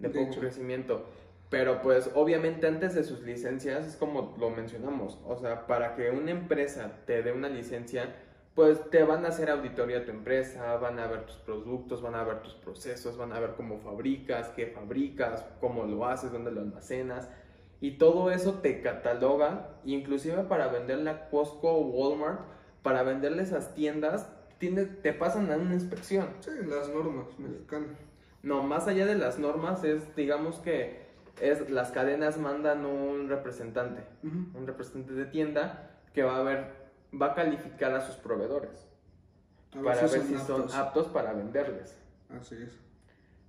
De 0.00 0.08
poco 0.08 0.40
crecimiento. 0.40 1.04
Pero 1.50 1.82
pues 1.82 2.10
obviamente 2.14 2.68
antes 2.68 2.94
de 2.94 3.02
sus 3.02 3.22
licencias 3.22 3.86
es 3.86 3.96
como 3.96 4.36
lo 4.38 4.50
mencionamos. 4.50 5.18
O 5.26 5.36
sea, 5.36 5.66
para 5.66 5.94
que 5.94 6.10
una 6.10 6.30
empresa 6.30 6.92
te 7.06 7.22
dé 7.22 7.32
una 7.32 7.48
licencia, 7.48 8.14
pues 8.54 8.88
te 8.90 9.02
van 9.02 9.24
a 9.24 9.28
hacer 9.28 9.50
auditoría 9.50 9.98
a 9.98 10.04
tu 10.04 10.12
empresa, 10.12 10.76
van 10.76 10.98
a 11.00 11.08
ver 11.08 11.26
tus 11.26 11.36
productos, 11.36 12.02
van 12.02 12.14
a 12.14 12.22
ver 12.22 12.42
tus 12.42 12.54
procesos, 12.54 13.16
van 13.16 13.32
a 13.32 13.40
ver 13.40 13.54
cómo 13.56 13.78
fabricas, 13.78 14.48
qué 14.50 14.66
fabricas, 14.66 15.44
cómo 15.60 15.84
lo 15.84 16.06
haces, 16.06 16.30
dónde 16.30 16.52
lo 16.52 16.60
almacenas. 16.60 17.28
Y 17.80 17.92
todo 17.92 18.30
eso 18.30 18.60
te 18.60 18.80
cataloga, 18.80 19.80
inclusive 19.84 20.44
para 20.44 20.68
venderle 20.68 21.10
a 21.10 21.30
Costco 21.30 21.72
o 21.72 21.80
Walmart, 21.80 22.42
para 22.82 23.02
venderle 23.02 23.42
esas 23.42 23.74
tiendas, 23.74 24.30
te 24.58 25.12
pasan 25.14 25.50
a 25.50 25.56
una 25.56 25.74
inspección. 25.74 26.28
sí, 26.40 26.50
las 26.66 26.90
normas 26.90 27.26
mexicanas. 27.38 28.09
No, 28.42 28.62
más 28.62 28.86
allá 28.88 29.06
de 29.06 29.16
las 29.16 29.38
normas 29.38 29.84
es, 29.84 30.14
digamos 30.16 30.56
que 30.60 31.00
es 31.40 31.70
las 31.70 31.90
cadenas 31.90 32.38
mandan 32.38 32.84
un 32.86 33.28
representante, 33.28 34.02
un 34.22 34.66
representante 34.66 35.12
de 35.14 35.24
tienda 35.26 35.90
que 36.14 36.22
va 36.22 36.36
a 36.38 36.42
ver, 36.42 36.72
va 37.20 37.26
a 37.32 37.34
calificar 37.34 37.94
a 37.94 38.00
sus 38.00 38.16
proveedores 38.16 38.86
A 39.78 39.82
para 39.82 40.00
ver 40.02 40.22
si 40.22 40.36
son 40.38 40.62
aptos. 40.62 40.74
aptos 40.74 41.06
para 41.08 41.32
venderles. 41.32 41.96
Así 42.38 42.56
es. 42.62 42.78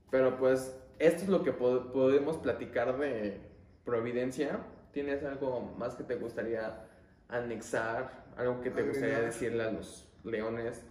Pero 0.10 0.38
pues 0.38 0.76
esto 1.00 1.24
es 1.24 1.30
lo 1.30 1.44
que 1.44 1.52
po- 1.54 1.92
podemos 1.92 2.38
platicar 2.38 2.98
de 2.98 3.40
Providencia. 3.86 4.60
¿Tienes 4.92 5.24
algo 5.24 5.62
más 5.78 5.96
que 5.96 6.04
te 6.04 6.16
gustaría 6.16 6.86
anexar? 7.30 8.26
¿Algo 8.38 8.62
que 8.62 8.70
te 8.72 8.84
gustaría 8.84 9.20
decirle 9.22 9.64
a 9.64 9.72
los 9.72 10.08
leones? 10.24 10.82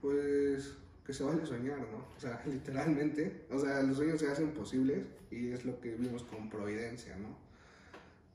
Pues 0.00 0.76
que 1.10 1.14
se 1.16 1.24
vale 1.24 1.44
soñar, 1.44 1.78
¿no? 1.78 2.06
O 2.16 2.20
sea, 2.20 2.40
literalmente. 2.46 3.46
O 3.50 3.58
sea, 3.58 3.82
los 3.82 3.96
sueños 3.96 4.20
se 4.20 4.30
hacen 4.30 4.52
posibles 4.52 5.04
y 5.30 5.50
es 5.50 5.64
lo 5.64 5.80
que 5.80 5.90
vimos 5.96 6.22
con 6.22 6.48
Providencia, 6.48 7.16
¿no? 7.16 7.36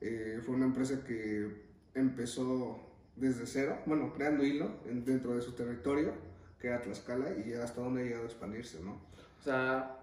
Eh, 0.02 0.40
fue 0.44 0.54
una 0.56 0.66
empresa 0.66 1.02
que 1.02 1.64
empezó 1.94 2.78
desde 3.16 3.46
cero, 3.46 3.78
bueno, 3.86 4.12
creando 4.12 4.44
hilo 4.44 4.68
en- 4.84 5.06
dentro 5.06 5.34
de 5.34 5.40
su 5.40 5.52
territorio, 5.52 6.12
que 6.60 6.66
era 6.68 6.82
Tlaxcala, 6.82 7.30
y 7.46 7.54
hasta 7.54 7.80
donde 7.80 8.02
ha 8.02 8.04
llegado 8.04 8.24
a 8.24 8.26
expandirse, 8.26 8.78
¿no? 8.82 8.92
O 9.40 9.42
sea, 9.42 9.96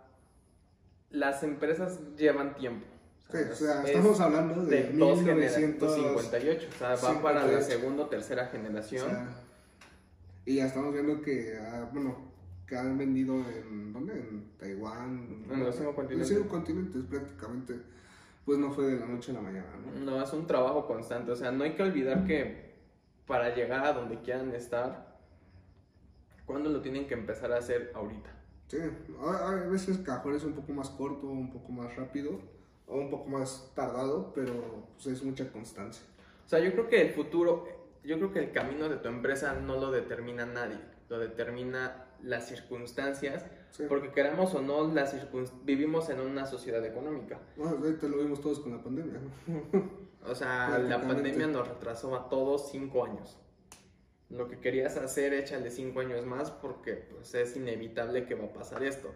las 1.12 1.44
empresas 1.44 2.00
llevan 2.18 2.56
tiempo. 2.56 2.88
Sí, 3.32 3.38
o 3.52 3.56
sea, 3.56 3.84
es- 3.84 3.90
estamos 3.90 4.20
hablando 4.20 4.66
de, 4.66 4.84
de 4.84 4.98
dos 4.98 5.22
1958. 5.22 5.78
1958, 5.80 6.70
o 6.74 6.78
sea, 6.80 6.90
va 7.12 7.22
para 7.22 7.36
la 7.46 7.62
58. 7.62 7.66
segunda 7.80 8.04
o 8.04 8.08
tercera 8.08 8.48
O 8.48 8.52
generación. 8.52 9.10
sea, 9.12 9.28
y 10.46 10.56
ya 10.56 10.66
estamos 10.66 10.92
viendo 10.92 11.22
que, 11.22 11.56
ah, 11.60 11.88
bueno, 11.94 12.33
que 12.68 12.78
han 12.78 12.98
vendido 12.98 13.36
en, 13.36 13.94
¿dónde? 13.94 14.14
En 14.14 14.58
Taiwán. 14.58 15.46
En 15.52 15.64
los 15.64 15.76
cinco 15.76 15.96
continentes. 15.96 16.30
En 16.32 16.38
los 16.38 16.44
cinco 16.44 16.56
continentes 16.56 17.04
prácticamente. 17.04 17.76
Pues 18.46 18.58
no 18.60 18.72
fue 18.72 18.86
de 18.86 19.00
la 19.00 19.06
noche 19.06 19.32
a 19.32 19.36
la 19.36 19.42
mañana, 19.42 19.68
¿no? 19.86 20.12
no, 20.12 20.22
es 20.22 20.34
un 20.34 20.46
trabajo 20.46 20.86
constante, 20.86 21.32
o 21.32 21.36
sea, 21.36 21.50
no 21.54 21.64
hay 21.64 21.76
que 21.76 21.84
olvidar 21.84 22.26
que 22.26 22.74
para 23.26 23.56
llegar 23.56 23.86
a 23.86 23.94
donde 23.94 24.20
quieran 24.20 24.54
estar, 24.54 25.18
¿cuándo 26.46 26.70
lo 26.70 26.82
tienen 26.82 27.08
que 27.08 27.14
empezar 27.14 27.54
a 27.54 27.60
hacer 27.60 27.94
ahorita? 27.96 28.30
Sí, 28.68 28.80
a 29.22 29.52
veces 29.70 30.00
Cajón 30.00 30.36
es 30.36 30.44
un 30.44 30.54
poco 30.54 30.74
más 30.74 30.90
corto, 30.90 31.28
un 31.28 31.52
poco 31.52 31.72
más 31.72 31.96
rápido, 31.96 32.42
o 32.88 32.98
un 32.98 33.10
poco 33.10 33.30
más 33.30 33.72
tardado, 33.76 34.34
pero 34.34 34.88
pues, 34.96 35.08
es 35.08 35.24
mucha 35.24 35.50
constancia. 35.52 36.04
O 36.46 36.50
sea, 36.50 36.60
yo 36.60 36.72
creo 36.74 36.90
que 36.90 37.02
el 37.02 37.14
futuro, 37.14 37.68
yo 38.04 38.18
creo 38.18 38.34
que 38.34 38.40
el 38.40 38.52
camino 38.52 38.90
de 38.90 38.98
tu 38.98 39.08
empresa 39.08 39.54
no 39.54 39.80
lo 39.80 39.92
determina 39.92 40.46
nadie, 40.46 40.80
lo 41.10 41.20
determina 41.20 42.03
las 42.24 42.48
circunstancias, 42.48 43.46
Sí. 43.72 43.84
porque 43.90 44.12
queramos 44.12 44.54
o 44.54 44.62
no, 44.62 44.88
las 44.94 45.16
vivimos 45.64 46.10
en 46.10 46.20
una 46.20 46.46
sociedad 46.46 46.86
económica. 46.86 47.40
Bueno, 47.58 47.78
ahorita 47.78 48.08
lo 48.08 48.18
vimos 48.18 48.40
todos 48.42 48.60
con 48.60 48.72
la 48.72 48.84
pandemia. 48.84 49.20
O 50.26 50.36
sea, 50.36 50.78
la 50.80 51.02
pandemia 51.02 51.48
nos 51.48 51.68
retrasó 51.68 52.16
a 52.16 52.30
todos 52.30 52.70
cinco 52.72 53.04
años. 53.04 53.38
Lo 54.30 54.48
que 54.48 54.60
querías 54.60 54.96
hacer, 54.96 55.34
échale 55.34 55.70
cinco 55.70 56.00
años 56.00 56.26
más 56.26 56.50
porque 56.50 56.94
pues, 56.94 57.34
es 57.36 57.58
inevitable 57.58 58.26
que 58.26 58.36
va 58.36 58.46
a 58.46 58.54
pasar 58.54 58.84
esto. 58.84 59.10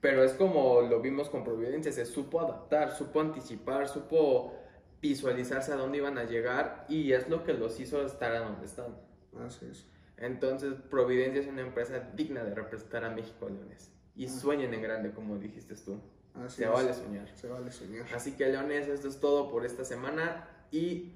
Pero 0.00 0.22
es 0.22 0.34
como 0.34 0.82
lo 0.82 1.00
vimos 1.00 1.28
con 1.28 1.42
Providencia, 1.44 1.90
se 1.90 2.06
supo 2.06 2.40
adaptar, 2.40 2.92
supo 2.92 3.20
anticipar, 3.20 3.88
supo 3.88 4.54
visualizarse 5.02 5.72
a 5.72 5.76
dónde 5.76 5.98
iban 5.98 6.18
a 6.18 6.24
llegar 6.24 6.86
y 6.88 7.12
es 7.12 7.28
lo 7.28 7.42
que 7.42 7.52
los 7.52 7.80
hizo 7.80 8.04
estar 8.06 8.32
a 8.32 8.40
donde 8.40 8.66
están. 8.66 8.96
Así 9.44 9.66
es. 9.70 9.86
Entonces, 10.16 10.74
Providencia 10.90 11.40
es 11.40 11.46
una 11.48 11.62
empresa 11.62 12.00
digna 12.14 12.44
de 12.44 12.54
representar 12.54 13.04
a 13.04 13.10
México 13.10 13.48
Leones. 13.48 13.90
Y 14.16 14.26
Ah. 14.26 14.30
sueñen 14.30 14.72
en 14.74 14.82
grande, 14.82 15.10
como 15.12 15.38
dijiste 15.38 15.74
tú. 15.74 16.00
Así 16.34 16.58
Se 16.58 16.64
es. 16.64 16.70
vale 16.70 16.94
soñar. 16.94 17.28
Se 17.36 17.48
vale 17.48 17.70
soñar. 17.72 18.06
Así 18.14 18.32
que 18.32 18.46
Leones, 18.46 18.88
esto 18.88 19.08
es 19.08 19.18
todo 19.20 19.50
por 19.50 19.64
esta 19.64 19.84
semana 19.84 20.48
y 20.70 21.12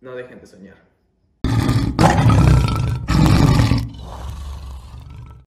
no 0.00 0.14
dejen 0.14 0.40
de 0.40 0.46
soñar. 0.46 0.76